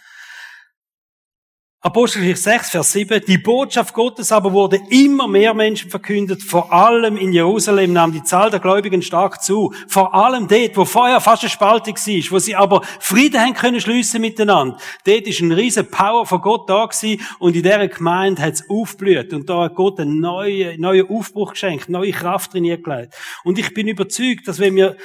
Apostelgeschichte 1.82 2.42
6, 2.42 2.70
Vers 2.70 2.92
7. 2.92 3.20
Die 3.28 3.38
Botschaft 3.38 3.94
Gottes 3.94 4.32
aber 4.32 4.52
wurde 4.52 4.80
immer 4.90 5.28
mehr 5.28 5.54
Menschen 5.54 5.88
verkündet. 5.88 6.42
Vor 6.42 6.72
allem 6.72 7.16
in 7.16 7.32
Jerusalem 7.32 7.92
nahm 7.92 8.12
die 8.12 8.24
Zahl 8.24 8.50
der 8.50 8.60
Gläubigen 8.60 9.02
stark 9.02 9.42
zu. 9.42 9.72
Vor 9.86 10.12
allem 10.12 10.48
dort, 10.48 10.76
wo 10.76 10.84
vorher 10.84 11.20
fast 11.20 11.42
eine 11.42 11.50
Spaltung 11.50 11.94
war, 11.94 12.30
wo 12.32 12.38
sie 12.40 12.56
aber 12.56 12.82
Frieden 12.98 13.40
haben 13.40 13.54
können 13.54 13.80
schliessen 13.80 14.20
miteinander. 14.20 14.78
Dort 15.04 15.28
ist 15.28 15.40
ein 15.40 15.52
riesen 15.52 15.88
Power 15.88 16.26
von 16.26 16.40
Gott 16.40 16.68
da 16.68 16.86
gewesen 16.86 17.20
und 17.38 17.54
in 17.54 17.62
dieser 17.62 17.86
Gemeinde 17.88 18.42
hat 18.42 18.54
es 18.54 18.68
aufblüht. 18.68 19.32
Und 19.32 19.48
da 19.48 19.64
hat 19.64 19.76
Gott 19.76 20.00
einen 20.00 20.18
neuen, 20.18 20.80
neuen 20.80 21.08
Aufbruch 21.08 21.52
geschenkt, 21.52 21.88
neue 21.88 22.10
Kraft 22.10 22.54
drin 22.54 22.64
gelegt. 22.64 23.14
Und 23.44 23.58
ich 23.60 23.74
bin 23.74 23.86
überzeugt, 23.86 24.48
dass 24.48 24.58
wenn 24.58 24.74
wir 24.74 24.96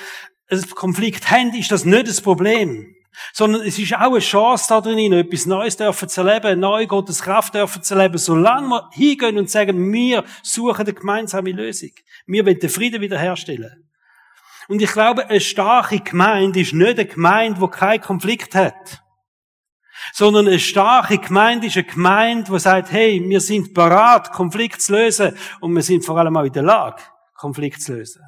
einen 0.50 0.70
Konflikt 0.70 1.30
haben, 1.30 1.54
ist 1.54 1.72
das 1.72 1.86
nicht 1.86 2.08
das 2.08 2.22
Problem. 2.22 2.96
Sondern 3.34 3.62
es 3.62 3.78
ist 3.78 3.94
auch 3.94 4.12
eine 4.12 4.20
Chance 4.20 4.66
da 4.70 4.82
drin, 4.82 5.14
etwas 5.14 5.46
Neues 5.46 5.78
dürfen 5.78 6.08
zu 6.08 6.22
erleben, 6.22 6.60
neue 6.60 6.88
Gottes 6.88 7.22
Kraft 7.22 7.54
dürfen 7.54 7.84
zu 7.84 7.96
erleben, 7.96 8.18
solange 8.18 8.70
wir 8.70 8.90
hingehen 8.94 9.38
und 9.38 9.50
sagen, 9.50 9.92
wir 9.92 10.24
suchen 10.42 10.86
eine 10.86 10.94
gemeinsame 10.94 11.52
Lösung. 11.52 11.92
Wir 12.26 12.46
wollen 12.46 12.60
den 12.60 12.70
Frieden 12.70 13.02
wiederherstellen. 13.02 13.90
Und 14.68 14.82
ich 14.82 14.92
glaube, 14.92 15.28
eine 15.28 15.42
starke 15.42 16.00
Gemeinde 16.00 16.62
ist 16.62 16.74
nicht 16.74 16.98
eine 16.98 17.06
Gemeinde, 17.06 17.60
die 17.60 17.68
keinen 17.68 18.02
Konflikt 18.02 18.56
hat. 18.56 19.04
Sondern 20.14 20.48
eine 20.48 20.60
starke 20.60 21.18
Gemeinde 21.18 21.68
ist 21.68 21.76
eine 21.76 21.86
Gemeinde, 21.86 22.52
die 22.52 22.60
sagt, 22.60 22.92
hey, 22.92 23.22
wir 23.28 23.42
sind 23.42 23.74
bereit, 23.74 24.32
Konflikt 24.32 24.82
zu 24.82 24.94
lösen 24.94 25.38
und 25.60 25.76
wir 25.76 25.84
sind 25.84 26.06
vor 26.06 26.18
allem 26.18 26.38
auch 26.38 26.46
in 26.46 26.54
der 26.54 26.64
Lage, 26.64 27.02
Konflikt 27.36 27.82
zu 27.82 27.94
lösen. 27.94 28.24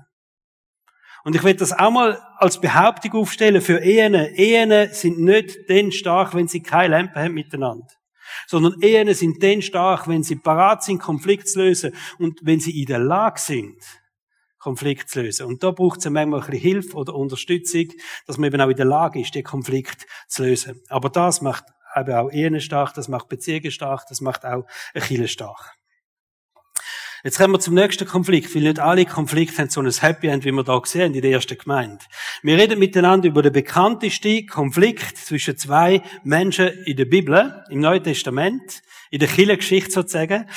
Und 1.24 1.36
ich 1.36 1.43
will 1.43 1.56
das 1.56 1.72
auch 1.72 1.91
mal 1.91 2.22
als 2.43 2.60
Behauptung 2.60 3.13
aufstellen 3.13 3.62
für 3.62 3.79
Ehen. 3.79 4.13
Ehen 4.13 4.89
sind 4.91 5.17
nicht 5.17 5.58
dann 5.69 5.93
stark, 5.93 6.36
wenn 6.36 6.49
sie 6.49 6.62
keine 6.62 6.97
Lampe 6.97 7.21
haben 7.21 7.34
miteinander. 7.34 7.88
Sondern 8.47 8.82
Ehen 8.82 9.13
sind 9.13 9.41
dann 9.41 9.62
stark, 9.62 10.10
wenn 10.10 10.23
sie 10.23 10.36
parat 10.36 10.84
sind, 10.84 10.99
Konflikt 10.99 11.47
zu 11.47 11.62
lösen 11.62 11.95
und 12.19 12.41
wenn 12.43 12.60
sie 12.60 12.77
in 12.82 12.86
der 12.86 12.99
Lage 12.99 13.39
sind, 13.39 13.77
Konflikt 14.60 15.10
zu 15.10 15.21
lösen. 15.21 15.47
Und 15.47 15.63
da 15.63 15.71
braucht 15.71 15.99
es 15.99 16.10
manchmal 16.10 16.41
ein 16.41 16.45
bisschen 16.45 16.62
Hilfe 16.62 16.97
oder 16.97 17.15
Unterstützung, 17.15 17.86
dass 18.27 18.38
man 18.38 18.47
eben 18.47 18.62
auch 18.62 18.69
in 18.69 18.75
der 18.75 18.86
Lage 18.86 19.21
ist, 19.21 19.34
den 19.36 19.43
Konflikt 19.43 20.06
zu 20.27 20.43
lösen. 20.43 20.82
Aber 20.89 21.10
das 21.10 21.41
macht 21.41 21.63
eben 21.95 22.13
auch 22.13 22.29
Ehen 22.29 22.60
stark, 22.60 22.93
das 22.93 23.08
macht 23.08 23.29
Beziehungen 23.29 23.71
stark, 23.71 24.06
das 24.10 24.19
macht 24.19 24.45
auch 24.45 24.65
Kirche 24.93 25.29
stark. 25.29 25.77
Jetzt 27.25 27.38
kommen 27.38 27.53
wir 27.53 27.59
zum 27.62 27.75
nächsten 27.75 28.05
Konflikt, 28.05 28.53
weil 28.53 28.63
nicht 28.63 28.79
alle 28.79 29.05
Konflikte 29.05 29.59
haben 29.59 29.69
so 29.69 29.79
ein 29.79 29.89
Happy 29.89 30.27
End, 30.27 30.43
wie 30.43 30.51
wir 30.51 30.65
da 30.65 30.81
sehen 30.83 31.13
in 31.13 31.21
der 31.21 31.31
ersten 31.31 31.57
Gemeinde. 31.57 32.03
Wir 32.41 32.57
reden 32.57 32.79
miteinander 32.79 33.29
über 33.29 33.41
den 33.41 33.53
bekanntesten 33.53 34.45
Konflikt 34.45 35.15
zwischen 35.15 35.55
zwei 35.55 36.01
Menschen 36.25 36.67
in 36.83 36.97
der 36.97 37.05
Bibel, 37.05 37.63
im 37.69 37.79
Neuen 37.79 38.03
Testament, 38.03 38.81
in 39.09 39.19
der 39.19 39.29
Kirchengeschichte 39.29 39.91
sozusagen, 39.91 40.49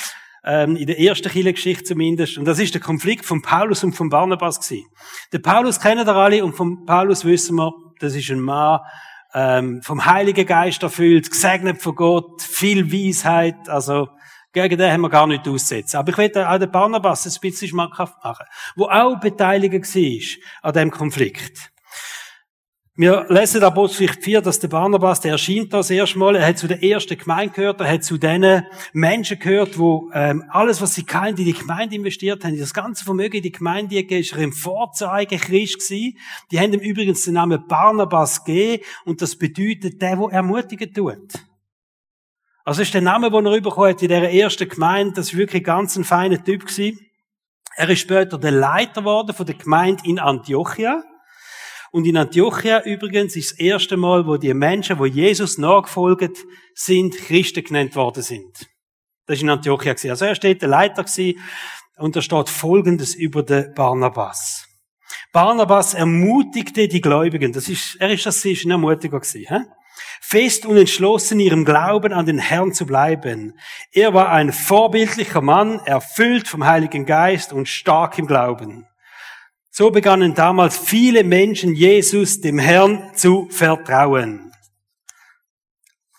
ähm, 0.43 0.75
in 0.75 0.87
der 0.87 0.99
ersten 0.99 1.31
Kirchengeschichte 1.31 1.85
zumindest. 1.85 2.37
Und 2.37 2.43
das 2.43 2.59
ist 2.59 2.73
der 2.73 2.81
Konflikt 2.81 3.23
von 3.23 3.41
Paulus 3.41 3.85
und 3.85 3.93
von 3.93 4.09
Barnabas 4.09 4.59
gewesen. 4.59 4.87
Den 5.31 5.41
Paulus 5.41 5.79
kennen 5.79 6.05
wir 6.05 6.15
alle 6.17 6.43
und 6.43 6.51
von 6.51 6.85
Paulus 6.85 7.23
wissen 7.23 7.55
wir, 7.55 7.71
das 8.01 8.13
ist 8.13 8.29
ein 8.29 8.41
Mann, 8.41 8.81
ähm, 9.33 9.81
vom 9.83 10.05
Heiligen 10.05 10.45
Geist 10.45 10.83
erfüllt, 10.83 11.31
gesegnet 11.31 11.81
von 11.81 11.95
Gott, 11.95 12.41
viel 12.41 12.91
Weisheit, 12.91 13.69
also 13.69 14.09
gegen 14.53 14.77
den 14.77 14.91
haben 14.91 15.01
wir 15.01 15.09
gar 15.09 15.27
nicht 15.27 15.47
aussetzen. 15.47 15.97
Aber 15.97 16.11
ich 16.11 16.17
will 16.17 16.43
auch 16.43 16.57
den 16.57 16.71
Barnabas 16.71 17.25
ein 17.25 17.39
bisschen 17.41 17.67
schmackhaft 17.67 18.23
machen, 18.23 18.45
wo 18.75 18.85
auch 18.85 19.19
beteiligt 19.19 19.95
war 19.95 20.69
an 20.69 20.73
dem 20.73 20.91
Konflikt. 20.91 21.71
Wir 22.99 23.27
lesen 23.29 23.57
in 23.57 23.63
Apostelgeschichte 23.63 24.23
4, 24.23 24.41
dass 24.41 24.59
der 24.59 24.69
Barnabas, 24.69 25.21
der 25.21 25.33
erscheint 25.33 25.71
das 25.71 25.91
erste 25.91 26.17
Mal, 26.17 26.35
er 26.35 26.47
hat 26.47 26.57
zu 26.57 26.67
der 26.67 26.81
ersten 26.83 27.15
Gemeinde 27.15 27.53
gehört, 27.53 27.79
er 27.79 27.91
hat 27.91 28.03
zu 28.03 28.17
den 28.17 28.63
Menschen 28.91 29.37
gehört, 29.37 29.77
wo 29.77 30.09
ähm, 30.15 30.43
alles, 30.49 30.81
was 30.81 30.95
sie 30.95 31.03
kannten, 31.03 31.41
in 31.41 31.45
die 31.45 31.53
Gemeinde 31.53 31.95
investiert 31.95 32.43
haben, 32.43 32.57
das 32.57 32.73
ganze 32.73 33.05
Vermögen 33.05 33.37
in 33.37 33.43
die 33.43 33.51
Gemeinde 33.51 33.93
gegeben, 33.97 34.21
ist 34.21 34.33
er 34.33 34.39
im 34.39 34.51
Vorzeige 34.51 35.37
Christ 35.37 35.75
gewesen. 35.75 36.17
Die 36.49 36.59
haben 36.59 36.73
ihm 36.73 36.79
übrigens 36.79 37.21
den 37.21 37.35
Namen 37.35 37.67
Barnabas 37.67 38.43
gegeben 38.43 38.83
und 39.05 39.21
das 39.21 39.35
bedeutet, 39.35 40.01
der, 40.01 40.15
der 40.15 40.29
ermutigen 40.31 40.91
tut. 40.91 41.33
Also 42.67 42.81
ist 42.81 42.93
der 42.93 42.99
Name, 42.99 43.31
den 43.31 43.45
er 43.45 43.61
bekommen 43.61 43.91
hat 43.91 44.01
in 44.01 44.09
dieser 44.09 44.29
ersten 44.29 44.67
Gemeinde, 44.67 45.13
das 45.13 45.27
ist 45.27 45.37
wirklich 45.37 45.63
ganz 45.63 45.95
ein 45.95 46.03
feiner 46.03 46.43
Typ 46.43 46.65
gewesen. 46.65 46.99
Er 47.77 47.87
ist 47.87 48.01
später 48.01 48.37
der 48.37 48.51
Leiter 48.51 49.03
geworden 49.03 49.33
von 49.33 49.45
der 49.45 49.55
Gemeinde 49.55 50.03
in 50.03 50.19
Antiochia. 50.19 51.01
Und 51.91 52.05
in 52.05 52.17
Antiochia 52.17 52.83
übrigens 52.83 53.37
ist 53.37 53.51
das 53.51 53.59
erste 53.59 53.95
Mal, 53.95 54.27
wo 54.27 54.35
die 54.35 54.53
Menschen, 54.53 54.99
wo 54.99 55.05
Jesus 55.05 55.57
nachgefolgt 55.57 56.39
sind, 56.75 57.15
Christen 57.15 57.63
genannt 57.63 57.95
worden 57.95 58.21
sind. 58.21 58.67
Das 59.27 59.37
ist 59.37 59.43
in 59.43 59.49
Antiochia 59.49 59.93
gewesen. 59.93 60.09
Also 60.09 60.25
er 60.25 60.35
steht 60.35 60.61
der 60.61 60.67
Leiter 60.67 61.05
gewesen, 61.05 61.39
und 61.95 62.17
da 62.17 62.21
steht 62.21 62.49
Folgendes 62.49 63.15
über 63.15 63.43
den 63.43 63.73
Barnabas. 63.75 64.67
Barnabas 65.31 65.93
ermutigte 65.93 66.89
die 66.89 66.99
Gläubigen. 66.99 67.53
Das 67.53 67.69
ist, 67.69 67.95
er 68.01 68.09
ist 68.09 68.25
das 68.25 68.43
ist 68.43 68.65
ein 68.65 68.71
Ermutiger 68.71 69.21
gewesen. 69.21 69.67
Fest 70.29 70.65
und 70.65 70.75
entschlossen, 70.75 71.39
ihrem 71.39 71.63
Glauben 71.63 72.11
an 72.11 72.25
den 72.25 72.37
Herrn 72.37 72.73
zu 72.73 72.85
bleiben. 72.85 73.57
Er 73.93 74.13
war 74.13 74.29
ein 74.29 74.51
vorbildlicher 74.51 75.39
Mann, 75.39 75.79
erfüllt 75.85 76.49
vom 76.49 76.65
Heiligen 76.65 77.05
Geist 77.05 77.53
und 77.53 77.69
stark 77.69 78.17
im 78.19 78.27
Glauben. 78.27 78.85
So 79.69 79.89
begannen 79.89 80.33
damals 80.33 80.77
viele 80.77 81.23
Menschen 81.23 81.73
Jesus, 81.73 82.41
dem 82.41 82.59
Herrn, 82.59 83.11
zu 83.15 83.47
vertrauen. 83.51 84.51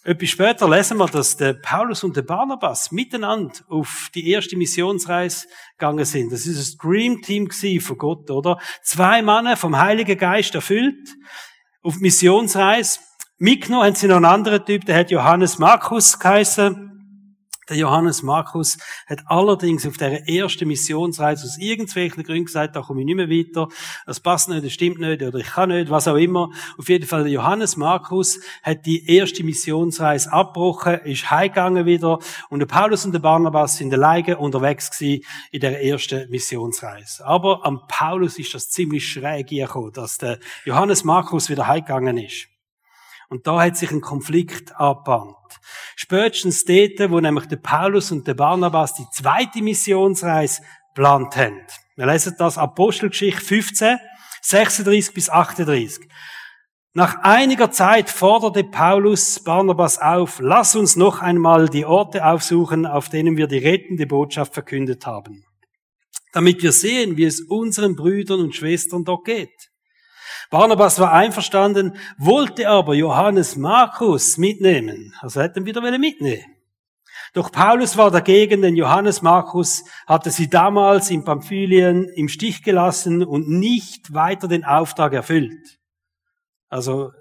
Etwas 0.05 0.31
später 0.31 0.71
lesen 0.71 0.97
wir, 0.97 1.07
dass 1.07 1.37
der 1.37 1.53
Paulus 1.53 2.03
und 2.03 2.17
der 2.17 2.23
Barnabas 2.23 2.91
miteinander 2.91 3.53
auf 3.69 4.09
die 4.15 4.31
erste 4.31 4.57
Missionsreise 4.57 5.49
gegangen 5.77 6.07
sind. 6.07 6.33
Das 6.33 6.47
ist 6.47 6.83
ein 6.83 6.89
Dream 6.89 7.21
Team 7.21 7.51
von 7.83 7.99
Gott, 7.99 8.31
oder? 8.31 8.59
Zwei 8.83 9.21
Männer 9.21 9.59
vom 9.59 9.79
Heiligen 9.79 10.17
Geist 10.17 10.55
erfüllt 10.55 11.11
auf 11.83 11.97
Missionsreise 11.97 13.01
Mitgenommen 13.41 13.85
haben 13.85 13.95
sie 13.95 14.09
noch 14.09 14.17
einen 14.17 14.25
anderen 14.25 14.65
Typ, 14.65 14.85
der 14.85 14.99
hat 14.99 15.13
Johannes 15.13 15.61
Markus 15.61 16.19
geheißen. 16.19 16.89
Der 17.69 17.77
Johannes 17.77 18.25
Markus 18.25 18.79
hat 19.07 19.21
allerdings 19.27 19.87
auf 19.87 19.97
der 19.97 20.29
ersten 20.29 20.67
Missionsreise 20.67 21.45
aus 21.45 21.57
irgendwelchen 21.57 22.25
Gründen 22.25 22.47
gesagt, 22.47 22.75
da 22.75 22.81
komme 22.81 23.01
ich 23.01 23.07
nicht 23.07 23.15
mehr 23.15 23.31
weiter, 23.31 23.69
das 24.07 24.19
passt 24.19 24.49
nicht, 24.49 24.65
das 24.65 24.73
stimmt 24.73 24.99
nicht, 24.99 25.23
oder 25.23 25.39
ich 25.39 25.47
kann 25.47 25.69
nicht, 25.69 25.89
was 25.89 26.09
auch 26.09 26.17
immer. 26.17 26.51
Auf 26.79 26.89
jeden 26.89 27.07
Fall, 27.07 27.23
der 27.23 27.33
Johannes 27.33 27.77
Markus 27.77 28.41
hat 28.65 28.87
die 28.87 29.07
erste 29.07 29.45
Missionsreise 29.45 30.33
abgebrochen, 30.33 30.95
ist 31.05 31.31
heimgegangen 31.31 31.87
wieder, 31.87 32.19
und 32.49 32.59
der 32.59 32.67
Paulus 32.67 33.05
und 33.05 33.13
der 33.13 33.21
Barnabas 33.21 33.77
sind 33.77 33.95
alleine 33.95 34.37
unterwegs 34.39 34.91
gewesen 34.91 35.23
in 35.53 35.61
der 35.61 35.85
ersten 35.85 36.29
Missionsreise. 36.29 37.25
Aber 37.25 37.65
am 37.65 37.87
Paulus 37.87 38.37
ist 38.41 38.53
das 38.53 38.69
ziemlich 38.69 39.07
schräg 39.07 39.47
gekommen, 39.47 39.93
dass 39.93 40.19
der 40.19 40.41
Johannes 40.65 41.05
Markus 41.05 41.49
wieder 41.49 41.69
heimgegangen 41.69 42.19
ist. 42.19 42.49
Und 43.29 43.47
da 43.47 43.63
hat 43.63 43.77
sich 43.77 43.91
ein 43.91 44.01
Konflikt 44.01 44.75
abgebahnt. 44.77 45.37
Spätestens 45.97 46.65
dort, 46.65 47.11
wo 47.11 47.21
nämlich 47.21 47.47
der 47.47 47.57
Paulus 47.57 48.11
und 48.11 48.27
der 48.27 48.35
Barnabas 48.35 48.95
die 48.95 49.07
zweite 49.13 49.63
Missionsreise 49.63 50.63
geplant 50.95 51.37
haben. 51.37 51.61
Wir 51.97 52.07
lesen 52.07 52.35
das 52.39 52.59
Apostelgeschichte 52.59 53.41
15, 53.41 53.99
36 54.43 55.15
bis 55.15 55.29
38. 55.29 56.09
Nach 56.95 57.23
einiger 57.23 57.71
Zeit 57.71 58.11
forderte 58.11 58.65
Paulus 58.65 59.41
Barnabas 59.45 59.99
auf, 59.99 60.41
lass 60.41 60.75
uns 60.75 60.97
noch 60.97 61.21
einmal 61.21 61.69
die 61.69 61.85
Orte 61.85 62.25
aufsuchen, 62.25 62.87
auf 62.87 63.09
denen 63.09 63.37
wir 63.37 63.47
die 63.47 63.59
rettende 63.59 64.07
Botschaft 64.07 64.55
verkündet 64.55 65.07
haben, 65.07 65.45
damit 66.33 66.63
wir 66.63 66.73
sehen, 66.73 67.17
wie 67.17 67.25
es 67.25 67.41
unseren 67.41 67.95
Brüdern 67.95 68.41
und 68.41 68.55
Schwestern 68.55 69.05
dort 69.05 69.27
geht. 69.27 69.68
Barnabas 70.51 70.99
war 70.99 71.13
einverstanden, 71.13 71.99
wollte 72.17 72.69
aber 72.69 72.95
Johannes 72.95 73.57
Markus 73.57 74.39
mitnehmen. 74.39 75.15
Also 75.21 75.43
hätten 75.43 75.67
wieder 75.67 75.81
mitnehmen. 75.99 76.45
Doch 77.35 77.53
Paulus 77.53 77.97
war 77.99 78.11
dagegen, 78.11 78.63
denn 78.63 78.75
Johannes 78.75 79.21
Markus 79.21 79.85
hatte 80.07 80.31
sie 80.31 80.49
damals 80.49 81.11
in 81.11 81.25
Pamphylien 81.25 82.09
im 82.09 82.29
Stich 82.29 82.63
gelassen 82.63 83.23
und 83.23 83.49
nicht 83.49 84.15
weiter 84.15 84.49
den 84.49 84.65
Auftrag 84.65 85.13
erfüllt. 85.13 85.79
Also 86.69 87.13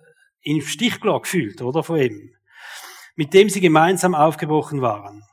im 0.42 0.62
Stichglock 0.62 1.24
gefühlt, 1.24 1.62
oder 1.62 1.84
von 1.84 2.00
ihm. 2.00 2.34
Mit 3.16 3.34
dem 3.34 3.50
sie 3.50 3.60
gemeinsam 3.60 4.16
aufgebrochen 4.16 4.82
waren. 4.82 5.24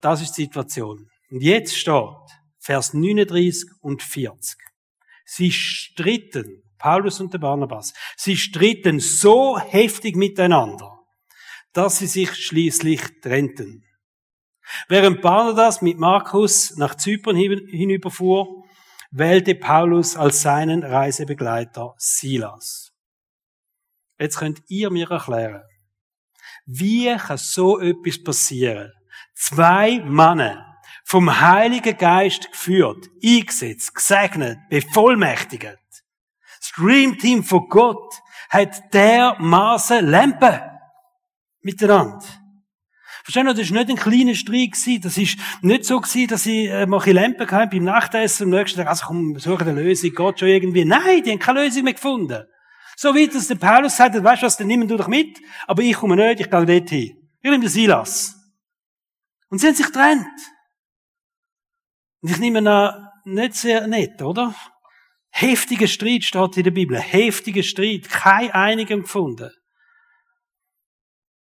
Das 0.00 0.22
ist 0.22 0.32
die 0.32 0.44
Situation. 0.44 1.08
Und 1.30 1.42
jetzt 1.42 1.76
steht 1.76 1.94
Vers 2.58 2.94
39 2.94 3.70
und 3.80 4.02
40. 4.02 4.58
Sie 5.24 5.52
stritten 5.52 6.62
Paulus 6.80 7.20
und 7.20 7.32
der 7.32 7.38
Barnabas. 7.38 7.92
Sie 8.16 8.36
stritten 8.36 8.98
so 8.98 9.58
heftig 9.58 10.16
miteinander, 10.16 10.98
dass 11.72 11.98
sie 11.98 12.06
sich 12.06 12.34
schließlich 12.34 13.20
trennten. 13.20 13.84
Während 14.88 15.20
Barnabas 15.20 15.82
mit 15.82 15.98
Markus 15.98 16.76
nach 16.76 16.96
Zypern 16.96 17.36
hinüberfuhr, 17.36 18.64
wählte 19.10 19.54
Paulus 19.54 20.16
als 20.16 20.42
seinen 20.42 20.82
Reisebegleiter 20.84 21.94
Silas. 21.98 22.92
Jetzt 24.18 24.38
könnt 24.38 24.62
ihr 24.68 24.90
mir 24.90 25.10
erklären, 25.10 25.62
Wie 26.66 27.16
kann 27.16 27.38
so 27.38 27.80
etwas 27.80 28.22
passieren? 28.22 28.92
Zwei 29.34 30.00
Männer, 30.00 30.76
vom 31.04 31.40
Heiligen 31.40 31.96
Geist 31.96 32.52
geführt, 32.52 33.08
eingesetzt, 33.24 33.94
gesegnet, 33.94 34.58
bevollmächtigt. 34.68 35.79
Das 36.70 36.84
Dreamteam 36.84 37.42
von 37.42 37.68
Gott 37.68 38.14
hat 38.48 38.92
dermaßen 38.92 40.06
Lampen 40.06 40.60
miteinander. 41.62 42.24
Verstehen 43.22 43.48
Sie, 43.48 43.62
das 43.62 43.70
war 43.70 43.84
nicht 43.84 43.90
ein 43.90 43.96
kleiner 43.96 44.34
Streit. 44.34 45.04
Das 45.04 45.16
ist 45.18 45.38
nicht 45.62 45.84
so 45.84 46.00
dass 46.00 46.46
ich 46.46 46.68
äh, 46.68 46.82
ein 46.82 46.90
Lampen 46.90 47.50
hatte 47.50 47.70
beim 47.70 47.84
Nachtessen 47.84 48.44
am 48.44 48.58
nächsten 48.58 48.78
Tag, 48.78 48.88
also 48.88 49.06
komm, 49.06 49.38
suche 49.38 49.64
eine 49.64 49.82
Lösung, 49.82 50.10
geht 50.10 50.38
schon 50.38 50.48
irgendwie. 50.48 50.84
Nein, 50.84 51.22
die 51.22 51.32
haben 51.32 51.38
keine 51.38 51.64
Lösung 51.64 51.84
mehr 51.84 51.94
gefunden. 51.94 52.44
So 52.96 53.14
wie 53.14 53.28
das 53.28 53.48
der 53.48 53.54
Paulus 53.54 53.96
sagt, 53.96 54.22
weißt 54.22 54.42
du 54.42 54.46
was, 54.46 54.56
dann 54.56 54.66
nimm 54.66 54.86
du 54.86 54.96
doch 54.96 55.08
mit, 55.08 55.38
aber 55.66 55.82
ich 55.82 55.96
komme 55.96 56.16
nicht, 56.16 56.40
ich 56.40 56.50
gehe 56.50 56.66
dort 56.66 56.90
hin. 56.90 57.16
Ich 57.38 57.50
nehme 57.50 57.60
den 57.60 57.68
Silas. 57.68 58.36
Und 59.48 59.58
sie 59.58 59.66
haben 59.66 59.74
sich 59.74 59.86
getrennt. 59.86 60.26
Und 62.20 62.30
ich 62.30 62.38
nehme 62.38 62.70
an, 62.70 63.08
nicht 63.24 63.54
sehr 63.54 63.86
nett, 63.86 64.20
oder? 64.22 64.54
Heftiger 65.30 65.86
Streit 65.86 66.24
steht 66.24 66.56
in 66.56 66.64
der 66.64 66.70
Bibel. 66.70 66.98
Heftiger 66.98 67.62
Streit. 67.62 68.08
Keine 68.08 68.54
Einigung 68.54 69.02
gefunden. 69.02 69.50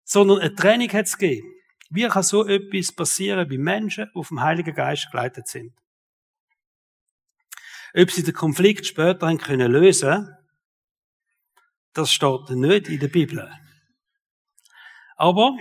Sondern 0.03 0.39
eine 0.39 0.55
Trennung 0.55 0.91
hat 0.93 1.05
es 1.05 1.17
gegeben. 1.17 1.51
Wie 1.89 2.07
kann 2.07 2.23
so 2.23 2.45
etwas 2.47 2.91
passieren, 2.91 3.49
wie 3.49 3.57
Menschen 3.57 4.09
auf 4.13 4.27
dem 4.27 4.41
Heiligen 4.41 4.75
Geist 4.75 5.09
geleitet 5.11 5.47
sind? 5.47 5.73
Ob 7.95 8.11
sie 8.11 8.23
den 8.23 8.35
Konflikt 8.35 8.85
später 8.85 9.27
haben 9.27 9.39
können 9.39 9.71
lösen, 9.71 10.29
das 11.93 12.13
steht 12.13 12.49
nicht 12.51 12.87
in 12.87 12.99
der 12.99 13.07
Bibel. 13.07 13.51
Aber 15.15 15.57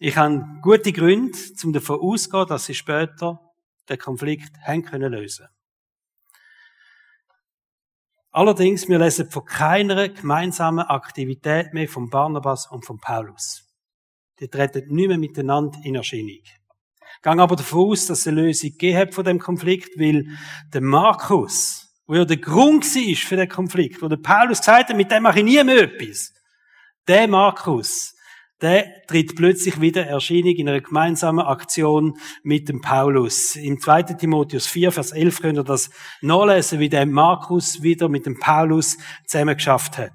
ich 0.00 0.16
habe 0.16 0.44
gute 0.60 0.92
Gründe, 0.92 1.38
um 1.62 1.72
davon 1.72 2.00
auszugehen, 2.00 2.48
dass 2.48 2.66
sie 2.66 2.74
später 2.74 3.40
den 3.88 3.98
Konflikt 3.98 4.56
haben 4.64 4.82
können 4.82 5.12
lösen. 5.12 5.46
Allerdings, 8.32 8.88
wir 8.88 9.00
lesen 9.00 9.28
von 9.28 9.44
keiner 9.44 10.08
gemeinsamen 10.08 10.86
Aktivität 10.86 11.74
mehr 11.74 11.88
von 11.88 12.10
Barnabas 12.10 12.70
und 12.70 12.86
von 12.86 12.98
Paulus. 12.98 13.66
Die 14.38 14.46
treten 14.46 14.94
nicht 14.94 15.08
mehr 15.08 15.18
miteinander 15.18 15.78
in 15.82 15.96
Erscheinung. 15.96 16.38
Gang 17.22 17.40
aber 17.40 17.56
davon 17.56 17.90
aus, 17.90 18.06
dass 18.06 18.20
es 18.20 18.28
eine 18.28 18.42
Lösung 18.42 18.70
gegeben 18.70 19.10
von 19.10 19.24
dem 19.24 19.40
Konflikt, 19.40 19.98
weil 19.98 20.26
der 20.72 20.80
Markus, 20.80 21.92
wo 22.06 22.14
ja 22.14 22.24
der 22.24 22.36
Grund 22.36 22.84
war 22.84 23.16
für 23.16 23.36
den 23.36 23.48
Konflikt, 23.48 24.00
wo 24.00 24.06
der 24.06 24.16
Paulus 24.16 24.60
gesagt 24.60 24.90
hat, 24.90 24.96
mit 24.96 25.10
dem 25.10 25.24
mache 25.24 25.40
ich 25.40 25.44
nie 25.44 25.64
mehr 25.64 25.82
etwas. 25.82 26.32
Der 27.08 27.26
Markus, 27.26 28.14
der 28.60 29.06
tritt 29.06 29.36
plötzlich 29.36 29.80
wieder 29.80 30.06
Erscheinung 30.06 30.54
in 30.54 30.68
einer 30.68 30.80
gemeinsamen 30.80 31.44
Aktion 31.44 32.18
mit 32.42 32.68
dem 32.68 32.80
Paulus. 32.80 33.56
Im 33.56 33.80
2. 33.80 34.02
Timotheus 34.02 34.66
4, 34.66 34.92
Vers 34.92 35.12
11 35.12 35.40
könnt 35.40 35.58
ihr 35.58 35.64
das 35.64 35.90
nachlesen, 36.20 36.78
wie 36.78 36.88
der 36.88 37.06
Markus 37.06 37.82
wieder 37.82 38.08
mit 38.08 38.26
dem 38.26 38.38
Paulus 38.38 38.98
zusammen 39.26 39.56
geschafft 39.56 39.98
hat. 39.98 40.12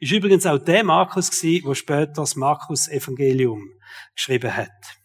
Ist 0.00 0.12
übrigens 0.12 0.46
auch 0.46 0.58
der 0.58 0.84
Markus 0.84 1.30
gewesen, 1.30 1.66
wo 1.66 1.74
später 1.74 2.12
das 2.12 2.36
Markus-Evangelium 2.36 3.70
geschrieben 4.14 4.54
hat. 4.54 4.98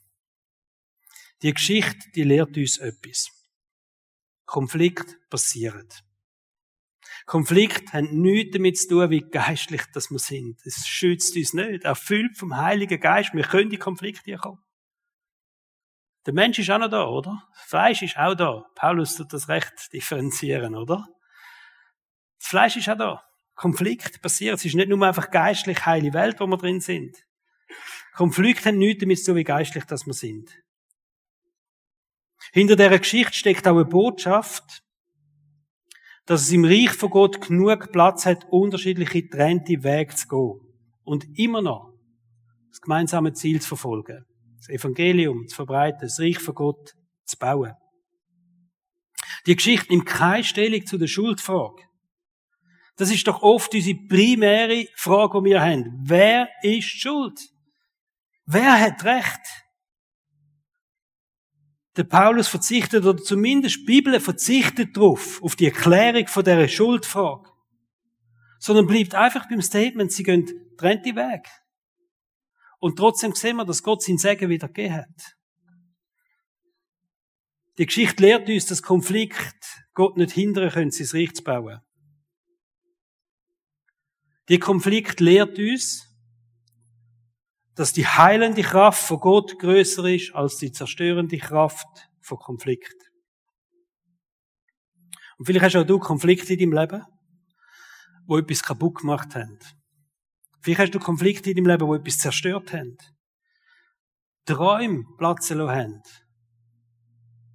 Die 1.42 1.54
Geschichte, 1.54 2.10
die 2.16 2.24
lehrt 2.24 2.58
uns 2.58 2.78
etwas. 2.78 3.30
Konflikt 4.46 5.18
passiert. 5.30 6.04
Konflikt 7.32 7.94
haben 7.94 8.20
nichts 8.20 8.52
damit 8.52 8.78
zu 8.78 8.90
tun, 8.90 9.10
wie 9.10 9.22
geistlich 9.22 9.84
das 9.94 10.12
wir 10.12 10.20
sind. 10.20 10.60
Es 10.66 10.86
schützt 10.86 11.34
uns 11.38 11.54
nicht. 11.54 11.86
Erfüllt 11.86 12.38
vom 12.38 12.58
Heiligen 12.58 13.00
Geist. 13.00 13.34
Wir 13.34 13.46
können 13.46 13.70
die 13.70 13.78
Konflikte 13.78 14.36
kommen. 14.36 14.62
Der 16.26 16.34
Mensch 16.34 16.60
ist 16.60 16.70
auch 16.70 16.80
noch 16.80 16.90
da, 16.90 17.06
oder? 17.06 17.42
Das 17.54 17.70
Fleisch 17.70 18.02
ist 18.02 18.18
auch 18.18 18.36
da. 18.36 18.66
Paulus 18.76 19.16
tut 19.16 19.32
das 19.32 19.48
recht 19.48 19.94
differenzieren, 19.94 20.76
oder? 20.76 21.08
Das 22.38 22.50
Fleisch 22.50 22.76
ist 22.76 22.90
auch 22.90 22.98
da. 22.98 23.24
Konflikt 23.56 24.22
passiert. 24.22 24.56
Es 24.56 24.66
ist 24.66 24.76
nicht 24.76 24.90
nur 24.90 25.02
einfach 25.08 25.32
geistlich 25.32 25.86
heile 25.86 26.12
Welt, 26.12 26.42
wo 26.42 26.48
wir 26.48 26.58
drin 26.58 26.82
sind. 26.82 27.16
Konflikte 28.14 28.68
haben 28.68 28.78
nichts 28.78 29.00
damit 29.00 29.20
zu 29.20 29.32
tun, 29.32 29.36
wie 29.38 29.46
geistlich 29.46 29.86
das 29.86 30.06
wir 30.06 30.14
sind. 30.14 30.52
Hinter 32.52 32.76
dieser 32.76 33.00
Geschichte 33.00 33.36
steckt 33.36 33.66
auch 33.70 33.76
eine 33.76 33.86
Botschaft, 33.86 34.84
dass 36.32 36.44
es 36.44 36.52
im 36.54 36.64
Reich 36.64 36.92
von 36.92 37.10
Gott 37.10 37.46
genug 37.46 37.92
Platz 37.92 38.26
hat, 38.26 38.46
unterschiedliche 38.50 39.28
trennte 39.28 39.84
Wege 39.84 40.16
zu 40.16 40.30
gehen. 40.30 40.62
Und 41.04 41.28
immer 41.38 41.62
noch 41.62 41.94
das 42.70 42.80
gemeinsame 42.80 43.34
Ziel 43.34 43.62
zu 43.62 43.68
verfolgen. 43.68 44.24
Das 44.56 44.70
Evangelium 44.70 45.46
zu 45.50 45.58
verbreiten, 45.58 46.00
das 46.04 46.22
Reich 46.22 46.40
von 46.40 46.56
Gott 46.56 46.96
zu 47.26 47.38
bauen. 47.38 47.74
Die 49.46 49.58
Geschichte 49.58 49.92
nimmt 49.92 50.06
keine 50.06 50.46
Stellung 50.46 50.86
zu 50.86 50.98
der 50.98 51.08
Schuldfrage. 51.08 51.84
Das 52.96 53.12
ist 53.12 53.28
doch 53.28 53.42
oft 53.42 53.74
unsere 53.76 54.00
primäre 54.08 54.86
Frage, 54.96 55.38
die 55.40 55.50
wir 55.50 55.62
haben. 55.62 56.00
Wer 56.02 56.48
ist 56.64 56.86
schuld? 56.86 57.42
Wer 58.46 58.80
hat 58.80 59.04
Recht? 59.04 59.61
Der 61.98 62.04
Paulus 62.06 62.48
verzichtet, 62.48 63.06
oder 63.06 63.22
zumindest 63.22 63.80
die 63.80 63.84
Bibel 63.84 64.20
verzichtet 64.20 64.96
darauf, 64.96 65.42
auf 65.44 65.56
die 65.56 65.66
Erklärung 65.66 66.28
von 66.28 66.44
dieser 66.44 66.68
Schuldfrage. 66.68 67.50
Sondern 68.60 68.88
bleibt 68.88 69.16
einfach 69.16 69.50
beim 69.50 69.62
Statement, 69.62 70.12
sie 70.12 70.24
gehen 70.24 70.50
trennte 70.78 71.16
Weg. 71.16 71.48
Und 72.80 72.98
trotzdem 72.98 73.34
sehen 73.34 73.58
wir, 73.58 73.66
dass 73.66 73.84
Gott 73.84 74.02
sein 74.02 74.18
Segen 74.18 74.50
wieder 74.50 74.68
gegeben 74.68 74.96
hat. 74.96 75.36
Die 77.78 77.86
Geschichte 77.86 78.24
lehrt 78.24 78.50
uns, 78.50 78.66
dass 78.66 78.82
Konflikt 78.82 79.84
Gott 79.94 80.18
nicht 80.18 80.32
hindern 80.32 80.70
können, 80.70 80.92
sein 80.92 81.20
Reich 81.20 81.34
zu 81.34 81.44
bauen. 81.44 81.80
Die 84.50 84.60
Konflikt 84.60 85.20
lehrt 85.20 85.58
uns, 85.58 86.11
dass 87.76 87.94
die 87.94 88.06
heilende 88.06 88.62
Kraft 88.62 89.02
von 89.04 89.20
Gott 89.20 89.58
größer 89.60 90.06
ist 90.06 90.36
als 90.36 90.58
die 90.58 90.72
zerstörende 90.72 91.38
Kraft 91.38 92.10
von 92.22 92.38
Konflikt. 92.38 92.96
Und 95.38 95.46
vielleicht 95.46 95.66
hast 95.66 95.76
auch 95.76 95.88
du 95.88 96.00
Konflikte 96.00 96.54
in 96.54 96.60
deinem 96.60 96.80
Leben, 96.80 97.04
wo 98.28 98.38
etwas 98.38 98.62
kaputt 98.62 99.00
gemacht 99.00 99.36
haben. 99.36 99.58
Vielleicht 100.62 100.80
hast 100.80 100.96
du 100.96 101.00
Konflikte 101.00 101.50
in 101.50 101.56
deinem 101.56 101.68
Leben, 101.68 101.88
wo 101.88 101.96
etwas 101.96 102.20
zerstört 102.20 102.74
haben. 102.74 102.98
Träume 104.46 105.04
platzen 105.18 105.58
lassen 105.58 105.76
haben. 105.76 106.02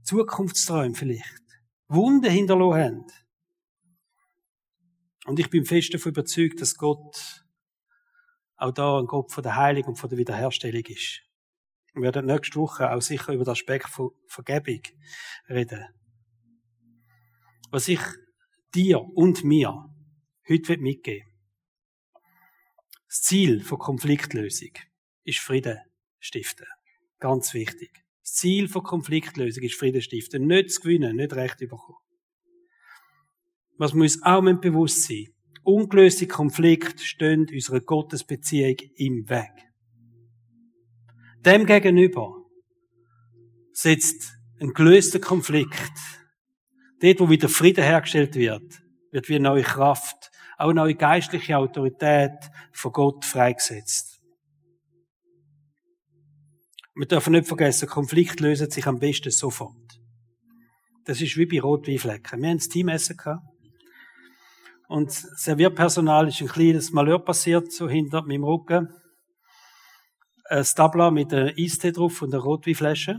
Zukunftsträume 0.03 0.95
vielleicht. 0.95 1.43
Wunden 1.89 2.31
hinterlassen 2.31 2.83
haben. 2.83 3.07
Und 5.27 5.39
ich 5.39 5.51
bin 5.51 5.65
fest 5.65 5.95
davon 5.95 6.13
überzeugt, 6.13 6.61
dass 6.61 6.77
Gott 6.77 7.46
auch 8.57 8.73
da 8.73 8.99
ein 8.99 9.07
Gott 9.07 9.33
von 9.33 9.43
der 9.43 9.57
Heilung 9.57 9.85
und 9.85 9.97
von 9.97 10.09
der 10.09 10.19
Wiederherstellung 10.19 10.85
ist. 10.85 11.23
Wir 11.95 12.03
werden 12.03 12.27
nächste 12.27 12.57
Woche 12.57 12.91
auch 12.93 13.01
sicher 13.01 13.33
über 13.33 13.45
den 13.45 13.51
Aspekt 13.51 13.89
von 13.89 14.11
Vergebung 14.27 14.83
reden. 15.49 15.85
Was 17.71 17.89
ich 17.89 18.01
dir 18.75 19.01
und 19.01 19.45
mir 19.45 19.91
heute 20.49 20.77
mitgeben 20.79 21.29
Das 23.09 23.23
Ziel 23.23 23.63
von 23.63 23.79
Konfliktlösung 23.79 24.73
ist 25.25 25.39
Frieden 25.39 25.79
stiften. 26.19 26.67
Ganz 27.19 27.55
wichtig. 27.55 28.05
Das 28.23 28.35
Ziel 28.35 28.69
von 28.69 28.83
Konfliktlösung 28.83 29.65
ist 29.65 29.79
Frieden 29.79 30.03
stiften. 30.03 30.47
Nicht 30.47 30.73
zu 30.73 30.83
gewinnen, 30.83 31.17
nicht 31.17 31.33
recht 31.33 31.59
bekommen. 31.59 31.99
Was 33.79 33.95
wir 33.95 34.03
uns 34.03 34.23
auch 34.23 34.43
bewusst 34.43 35.03
sein 35.05 35.36
ungelöste 35.67 36.27
Konflikte 36.27 37.05
stehen 37.05 37.47
unserer 37.53 37.81
Gottesbeziehung 37.81 38.77
im 38.97 39.29
Weg. 39.29 39.53
Dem 41.45 41.67
gegenüber 41.67 42.35
setzt 43.73 44.39
ein 44.61 44.73
gelöster 44.73 45.21
Konflikt, 45.21 45.93
dort, 47.01 47.21
wo 47.21 47.29
wieder 47.29 47.49
Frieden 47.49 47.85
hergestellt 47.85 48.35
wird, 48.35 48.83
wird 49.11 49.29
wie 49.29 49.39
neue 49.39 49.63
Kraft, 49.63 50.31
auch 50.57 50.73
neue 50.73 50.95
geistliche 50.95 51.59
Autorität 51.59 52.33
von 52.73 52.93
Gott 52.93 53.25
freigesetzt. 53.25 54.21
Wir 56.95 57.07
dürfen 57.07 57.33
nicht 57.33 57.47
vergessen, 57.47 57.89
Konflikt 57.89 58.41
lösen 58.41 58.71
sich 58.71 58.87
am 58.87 58.99
besten 58.99 59.31
sofort. 59.31 60.01
Das 61.05 61.21
ist 61.21 61.37
wie 61.37 61.47
bei 61.47 61.61
Rotweinflecken. 61.61 62.41
Wir 62.41 62.49
haben 62.49 62.57
das 62.57 62.69
Teamessen 62.69 63.17
gehabt. 63.17 63.45
Und 64.89 65.11
Servierpersonal 65.11 66.29
ist 66.29 66.41
ein 66.41 66.49
kleines 66.49 66.93
Malheur 66.93 67.19
passiert, 67.19 67.73
so 67.73 67.89
hinter 67.89 68.23
meinem 68.23 68.45
Rücken. 68.45 68.89
Ein 70.49 70.65
Stabler 70.65 71.11
mit 71.11 71.33
einem 71.33 71.55
Eistee 71.59 71.93
drauf 71.93 72.23
und 72.23 72.33
einer 72.33 72.43
Rotweinflasche. 72.43 73.19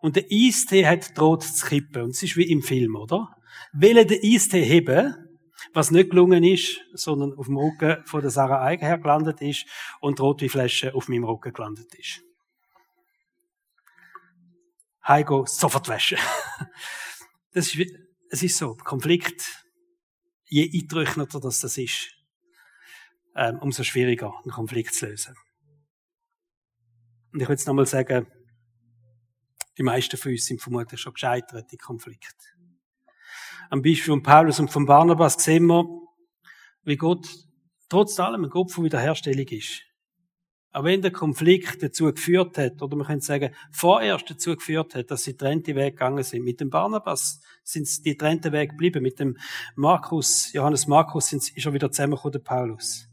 Und 0.00 0.16
der 0.16 0.24
Eistee 0.30 0.86
hat 0.86 1.16
droht 1.16 1.42
zu 1.42 1.66
kippen. 1.66 2.02
Und 2.02 2.10
es 2.10 2.22
ist 2.22 2.36
wie 2.36 2.50
im 2.50 2.62
Film, 2.62 2.96
oder? 2.96 3.28
Will 3.72 3.96
er 3.96 4.04
den 4.04 4.20
Eistee 4.22 4.62
heben, 4.62 5.14
was 5.72 5.90
nicht 5.90 6.10
gelungen 6.10 6.44
ist, 6.44 6.80
sondern 6.92 7.34
auf 7.34 7.46
dem 7.46 7.56
Rücken 7.56 8.04
von 8.06 8.20
der 8.20 8.30
Sarah 8.30 8.62
Eigenher 8.62 8.98
gelandet 8.98 9.40
ist 9.40 9.66
und 10.00 10.18
die 10.18 10.22
Rotweinflasche 10.22 10.94
auf 10.94 11.08
meinem 11.08 11.24
Rücken 11.24 11.52
gelandet 11.52 11.94
ist. 11.94 12.20
Heiko, 15.06 15.44
sofort 15.46 15.88
waschen. 15.88 16.18
Das 17.52 17.74
ist, 17.74 17.90
es 18.30 18.44
ist 18.44 18.58
so, 18.58 18.76
Konflikt, 18.76 19.42
je 20.50 20.70
eintröchneter 20.74 21.40
das, 21.40 21.60
das 21.60 21.78
ist, 21.78 22.12
ähm, 23.36 23.58
umso 23.60 23.84
schwieriger, 23.84 24.34
einen 24.42 24.52
Konflikt 24.52 24.94
zu 24.94 25.06
lösen. 25.06 25.34
Und 27.32 27.40
ich 27.40 27.48
will 27.48 27.54
jetzt 27.54 27.66
nochmal 27.66 27.86
sagen, 27.86 28.26
die 29.78 29.84
meisten 29.84 30.16
von 30.16 30.32
uns 30.32 30.44
sind 30.44 30.60
vermutlich 30.60 31.00
schon 31.00 31.14
gescheitert 31.14 31.72
in 31.72 31.78
Konflikt. 31.78 32.34
Am 33.70 33.80
Beispiel 33.80 34.12
von 34.12 34.22
Paulus 34.22 34.58
und 34.58 34.70
von 34.70 34.84
Barnabas 34.84 35.34
sehen 35.34 35.66
wir, 35.66 35.86
wie 36.82 36.96
Gott 36.96 37.28
trotz 37.88 38.18
allem 38.18 38.44
ein 38.44 38.50
Gott 38.50 38.72
von 38.72 38.84
Wiederherstellung 38.84 39.46
ist. 39.46 39.82
Auch 40.72 40.84
wenn 40.84 41.02
der 41.02 41.10
Konflikt 41.10 41.82
dazu 41.82 42.12
geführt 42.12 42.56
hat, 42.56 42.80
oder 42.80 42.96
man 42.96 43.06
könnte 43.06 43.24
sagen, 43.24 43.54
vorerst 43.72 44.30
dazu 44.30 44.54
geführt 44.54 44.94
hat, 44.94 45.10
dass 45.10 45.24
sie 45.24 45.36
trennte 45.36 45.74
Weg 45.74 45.94
gegangen 45.94 46.22
sind. 46.22 46.44
Mit 46.44 46.60
dem 46.60 46.70
Barnabas 46.70 47.40
sind 47.64 47.88
sie 47.88 48.02
die 48.02 48.16
trennte 48.16 48.52
Weg 48.52 48.70
geblieben. 48.70 49.02
Mit 49.02 49.18
dem 49.18 49.36
Markus, 49.74 50.52
Johannes 50.52 50.86
Markus, 50.86 51.26
sind 51.26 51.42
sie, 51.42 51.54
ist 51.56 51.66
er 51.66 51.72
wieder 51.72 51.90
zusammengekommen, 51.90 52.32
der 52.32 52.38
Paulus. 52.38 53.08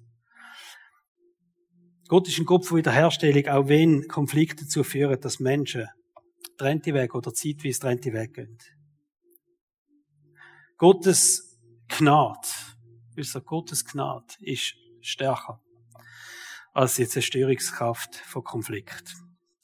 Gott 2.07 2.27
ist 2.27 2.37
ein 2.37 2.45
Gott 2.45 2.65
von 2.65 2.77
Wiederherstellung, 2.77 3.47
auch 3.47 3.67
wenn 3.67 4.07
Konflikte 4.07 4.63
dazu 4.63 4.83
führen, 4.83 5.19
dass 5.19 5.39
Menschen 5.39 5.87
trennte 6.57 6.93
Weg 6.93 7.15
oder 7.15 7.33
zeitweise 7.33 7.79
trennte 7.79 8.13
Weg 8.13 8.35
gehen. 8.35 8.57
Gottes 10.77 11.59
Gnade, 11.87 12.47
unser 13.15 13.41
Gottes 13.41 13.83
Gnade 13.83 14.35
ist 14.41 14.75
stärker 15.01 15.59
als 16.77 16.93
die 16.93 17.07
Zerstörungskraft 17.07 18.17
von 18.17 18.43
Konflikt. 18.43 19.15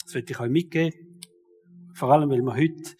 Das 0.03 0.15
möchte 0.15 0.33
ich 0.33 0.39
euch 0.39 0.49
mitgeben. 0.49 1.21
Vor 1.93 2.11
allem, 2.11 2.27
weil 2.31 2.41
wir 2.41 2.55
heute 2.55 2.95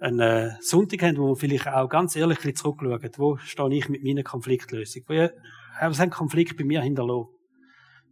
einen 0.00 0.20
äh, 0.20 0.50
Sonntag 0.60 1.00
haben, 1.02 1.16
wo 1.16 1.28
wir 1.28 1.36
vielleicht 1.36 1.66
auch 1.66 1.88
ganz 1.88 2.14
ehrlich 2.14 2.40
zurückschauen. 2.54 3.10
Wo 3.16 3.38
stehe 3.38 3.74
ich 3.74 3.88
mit 3.88 4.04
meiner 4.04 4.22
Konfliktlösung? 4.22 5.04
Was 5.08 5.98
haben 5.98 6.10
Konflikt 6.10 6.58
bei 6.58 6.64
mir 6.64 6.82
hinterlassen? 6.82 7.30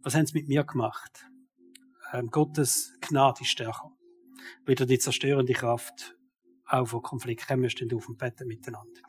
Was 0.01 0.15
haben 0.15 0.25
sie 0.25 0.39
mit 0.39 0.47
mir 0.47 0.63
gemacht? 0.63 1.27
Ähm, 2.13 2.31
Gottes 2.31 2.97
Gnade 3.01 3.41
ist 3.41 3.49
stärker. 3.49 3.91
Wieder 4.65 4.87
die 4.87 4.97
zerstörende 4.97 5.53
Kraft 5.53 6.17
auch 6.65 6.87
von 6.87 7.03
Konflikt. 7.03 7.47
Kommen 7.47 7.61
wir 7.61 7.95
auf 7.95 8.09
und 8.09 8.17
beten 8.17 8.47
miteinander. 8.47 9.01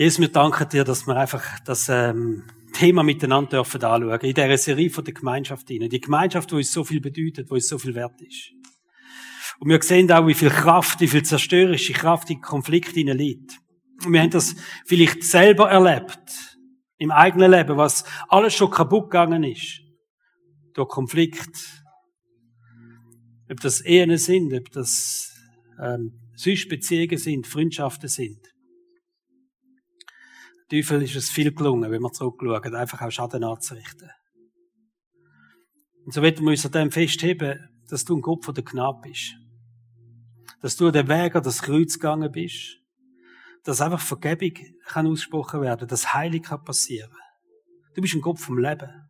Jesus, 0.00 0.20
wir 0.20 0.28
danken 0.28 0.68
dir, 0.68 0.84
dass 0.84 1.08
wir 1.08 1.16
einfach 1.16 1.58
das 1.64 1.88
ähm, 1.88 2.44
Thema 2.72 3.02
miteinander 3.02 3.50
dürfen 3.50 3.82
anschauen. 3.82 4.20
In 4.20 4.32
dieser 4.32 4.56
Serie 4.56 4.90
von 4.90 5.04
der 5.04 5.12
Gemeinschaft 5.12 5.66
hinein. 5.66 5.90
Die 5.90 6.00
Gemeinschaft, 6.00 6.52
die 6.52 6.54
uns 6.54 6.72
so 6.72 6.84
viel 6.84 7.00
bedeutet, 7.00 7.50
wo 7.50 7.54
uns 7.56 7.66
so 7.66 7.78
viel 7.78 7.96
wert 7.96 8.20
ist. 8.20 8.52
Und 9.58 9.68
wir 9.68 9.82
sehen 9.82 10.08
auch, 10.12 10.24
wie 10.28 10.34
viel 10.34 10.50
Kraft, 10.50 11.00
wie 11.00 11.08
viel 11.08 11.24
zerstörerische 11.24 11.94
Kraft 11.94 12.30
in 12.30 12.40
Konflikt 12.40 12.90
hinein 12.90 13.18
liegt. 13.18 13.58
Und 14.04 14.12
wir 14.12 14.22
haben 14.22 14.30
das 14.30 14.54
vielleicht 14.86 15.24
selber 15.24 15.68
erlebt. 15.68 16.56
Im 16.98 17.10
eigenen 17.10 17.50
Leben, 17.50 17.76
was 17.76 18.04
alles 18.28 18.54
schon 18.54 18.70
kaputt 18.70 19.10
gegangen 19.10 19.42
ist. 19.42 19.80
Durch 20.74 20.88
Konflikt. 20.90 21.82
Ob 23.50 23.58
das 23.58 23.80
Ehen 23.80 24.16
sind, 24.16 24.54
ob 24.54 24.70
das 24.70 25.36
ähm, 25.82 26.12
sonst 26.36 26.68
Beziehungen 26.68 27.18
sind, 27.18 27.48
Freundschaften 27.48 28.08
sind. 28.08 28.38
Teufel 30.70 31.02
ist 31.02 31.16
es 31.16 31.30
viel 31.30 31.52
gelungen, 31.52 31.90
wenn 31.90 32.02
wir 32.02 32.12
zurückschauen, 32.12 32.74
einfach 32.74 33.00
auch 33.00 33.10
Schaden 33.10 33.42
anzurichten. 33.42 34.10
Und 36.04 36.12
so 36.12 36.22
werden 36.22 36.44
wir 36.44 36.50
uns 36.50 36.66
an 36.66 36.72
dem 36.72 36.90
festheben, 36.90 37.68
dass 37.88 38.04
du 38.04 38.16
ein 38.16 38.22
Gott 38.22 38.44
von 38.44 38.54
der 38.54 38.64
Gnade 38.64 39.00
bist. 39.02 39.34
Dass 40.60 40.76
du 40.76 40.90
den 40.90 41.08
Weg 41.08 41.34
an 41.36 41.42
das 41.42 41.62
Kreuz 41.62 41.94
gegangen 41.94 42.30
bist. 42.30 42.78
Dass 43.64 43.80
einfach 43.80 44.00
Vergebung 44.00 44.52
kann 44.86 45.06
ausgesprochen 45.06 45.62
werden, 45.62 45.88
dass 45.88 46.14
Heilig 46.14 46.44
kann 46.44 46.64
passieren. 46.64 47.12
Du 47.94 48.02
bist 48.02 48.14
ein 48.14 48.20
Gott 48.20 48.38
vom 48.38 48.58
Leben. 48.58 49.08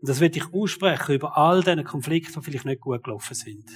Und 0.00 0.08
das 0.08 0.20
will 0.20 0.30
ich 0.34 0.52
aussprechen 0.52 1.16
über 1.16 1.36
all 1.36 1.62
diese 1.62 1.82
Konflikte, 1.82 2.32
die 2.32 2.40
vielleicht 2.40 2.64
nicht 2.64 2.80
gut 2.80 3.02
gelaufen 3.02 3.34
sind. 3.34 3.68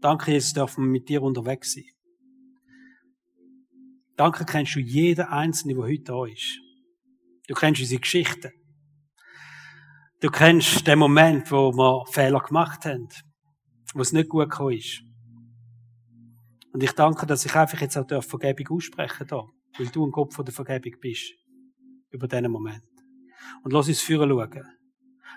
Danke, 0.00 0.32
Jesus, 0.32 0.52
dürfen 0.52 0.84
wir 0.84 0.90
mit 0.90 1.08
dir 1.08 1.22
unterwegs 1.22 1.72
sein. 1.72 1.84
Danke 4.16 4.44
kennst 4.44 4.74
du 4.74 4.80
jeden 4.80 5.26
Einzelnen, 5.26 5.76
der 5.76 5.86
heute 5.86 6.02
da 6.02 6.24
ist. 6.26 6.60
Du 7.48 7.54
kennst 7.54 7.80
unsere 7.80 8.00
Geschichten. 8.00 8.52
Du 10.20 10.30
kennst 10.30 10.86
den 10.86 10.98
Moment, 10.98 11.50
wo 11.50 11.72
wir 11.72 12.04
Fehler 12.10 12.40
gemacht 12.40 12.84
haben, 12.84 13.08
wo 13.94 14.02
es 14.02 14.12
nicht 14.12 14.28
gut 14.28 14.50
gekommen 14.50 14.76
ist. 14.76 15.02
Und 16.72 16.82
ich 16.82 16.92
danke, 16.92 17.26
dass 17.26 17.44
ich 17.44 17.54
einfach 17.54 17.80
jetzt 17.80 17.96
auch 17.96 18.22
Vergebung 18.22 18.76
aussprechen 18.76 19.26
darf, 19.26 19.48
weil 19.78 19.88
du 19.88 20.06
ein 20.06 20.10
Gott 20.10 20.32
von 20.32 20.44
der 20.44 20.54
Vergebung 20.54 21.00
bist. 21.00 21.32
Über 22.10 22.28
diesen 22.28 22.50
Moment. 22.50 22.84
Und 23.64 23.72
lass 23.72 23.88
uns 23.88 24.00
führen 24.00 24.30
schauen. 24.30 24.64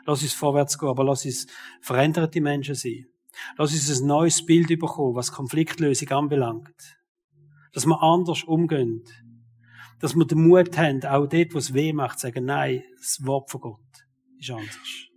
Lass 0.05 0.21
uns 0.21 0.33
vorwärts 0.33 0.77
gehen, 0.77 0.89
aber 0.89 1.03
lass 1.03 1.25
uns 1.25 1.47
veränderte 1.81 2.41
Menschen 2.41 2.75
sein. 2.75 3.07
Lass 3.57 3.73
uns 3.73 4.01
ein 4.01 4.07
neues 4.07 4.45
Bild 4.45 4.67
bekommen, 4.67 5.15
was 5.15 5.31
Konfliktlösung 5.31 6.09
anbelangt 6.09 6.97
dass 7.75 7.85
wir 7.85 8.01
anders 8.01 8.43
umgehen. 8.45 9.03
Dass 9.99 10.15
wir 10.15 10.25
den 10.25 10.47
Mut 10.47 10.77
haben, 10.77 11.03
auch 11.03 11.27
dort, 11.27 11.53
wo 11.53 11.57
es 11.57 11.73
weh 11.73 11.91
macht, 11.91 12.19
zu 12.19 12.27
sagen, 12.27 12.45
nein, 12.45 12.83
das 12.95 13.19
Wort 13.25 13.51
von 13.51 13.61
Gott 13.61 14.07
ist 14.39 14.49
anders. 14.49 15.07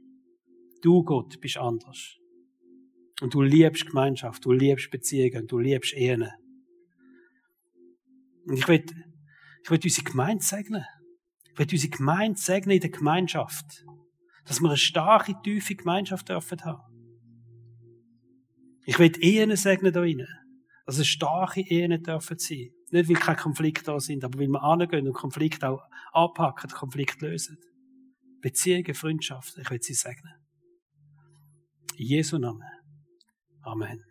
Du, 0.82 1.04
Gott, 1.04 1.40
bist 1.40 1.56
anders. 1.56 2.16
Und 3.20 3.34
du 3.34 3.42
liebst 3.42 3.86
Gemeinschaft, 3.86 4.44
du 4.44 4.52
liebst 4.52 4.90
Beziehungen, 4.90 5.46
du 5.46 5.58
liebst 5.58 5.94
Ehen. 5.94 6.28
Und 8.44 8.58
ich 8.58 8.66
will, 8.66 8.84
ich 9.62 9.70
will 9.70 9.80
unsere 9.82 10.10
Gemeinde 10.10 10.44
segnen. 10.44 10.84
Ich 11.52 11.58
will 11.58 11.68
unsere 11.70 11.90
Gemeinde 11.90 12.40
segnen 12.40 12.74
in 12.76 12.80
der 12.80 12.90
Gemeinschaft. 12.90 13.84
Dass 14.46 14.60
wir 14.60 14.68
eine 14.68 14.76
starke, 14.76 15.34
tiefe 15.44 15.76
Gemeinschaft 15.76 16.28
dürfen 16.28 16.64
haben. 16.64 16.82
Ich 18.84 18.98
will 18.98 19.12
Ehen 19.20 19.54
segnen 19.54 19.92
da 19.92 20.00
drinnen. 20.00 20.37
Dass 20.88 20.96
es 20.96 21.06
starke 21.06 21.60
Ehen 21.60 22.02
dürfen 22.02 22.38
sein. 22.38 22.70
Nicht, 22.92 23.10
weil 23.10 23.16
keine 23.16 23.36
Konflikte 23.36 23.84
da 23.84 24.00
sind, 24.00 24.24
aber 24.24 24.38
weil 24.38 24.48
wir 24.48 24.62
angehen 24.62 25.06
und 25.06 25.12
Konflikte 25.12 25.68
auch 25.68 25.82
anpacken, 26.14 26.70
Konflikte 26.70 27.26
lösen. 27.26 27.58
Beziehungen, 28.40 28.94
Freundschaften, 28.94 29.62
ich 29.62 29.70
will 29.70 29.82
sie 29.82 29.92
segnen. 29.92 30.32
In 31.98 32.06
Jesu 32.06 32.38
Namen. 32.38 32.62
Amen. 33.60 34.02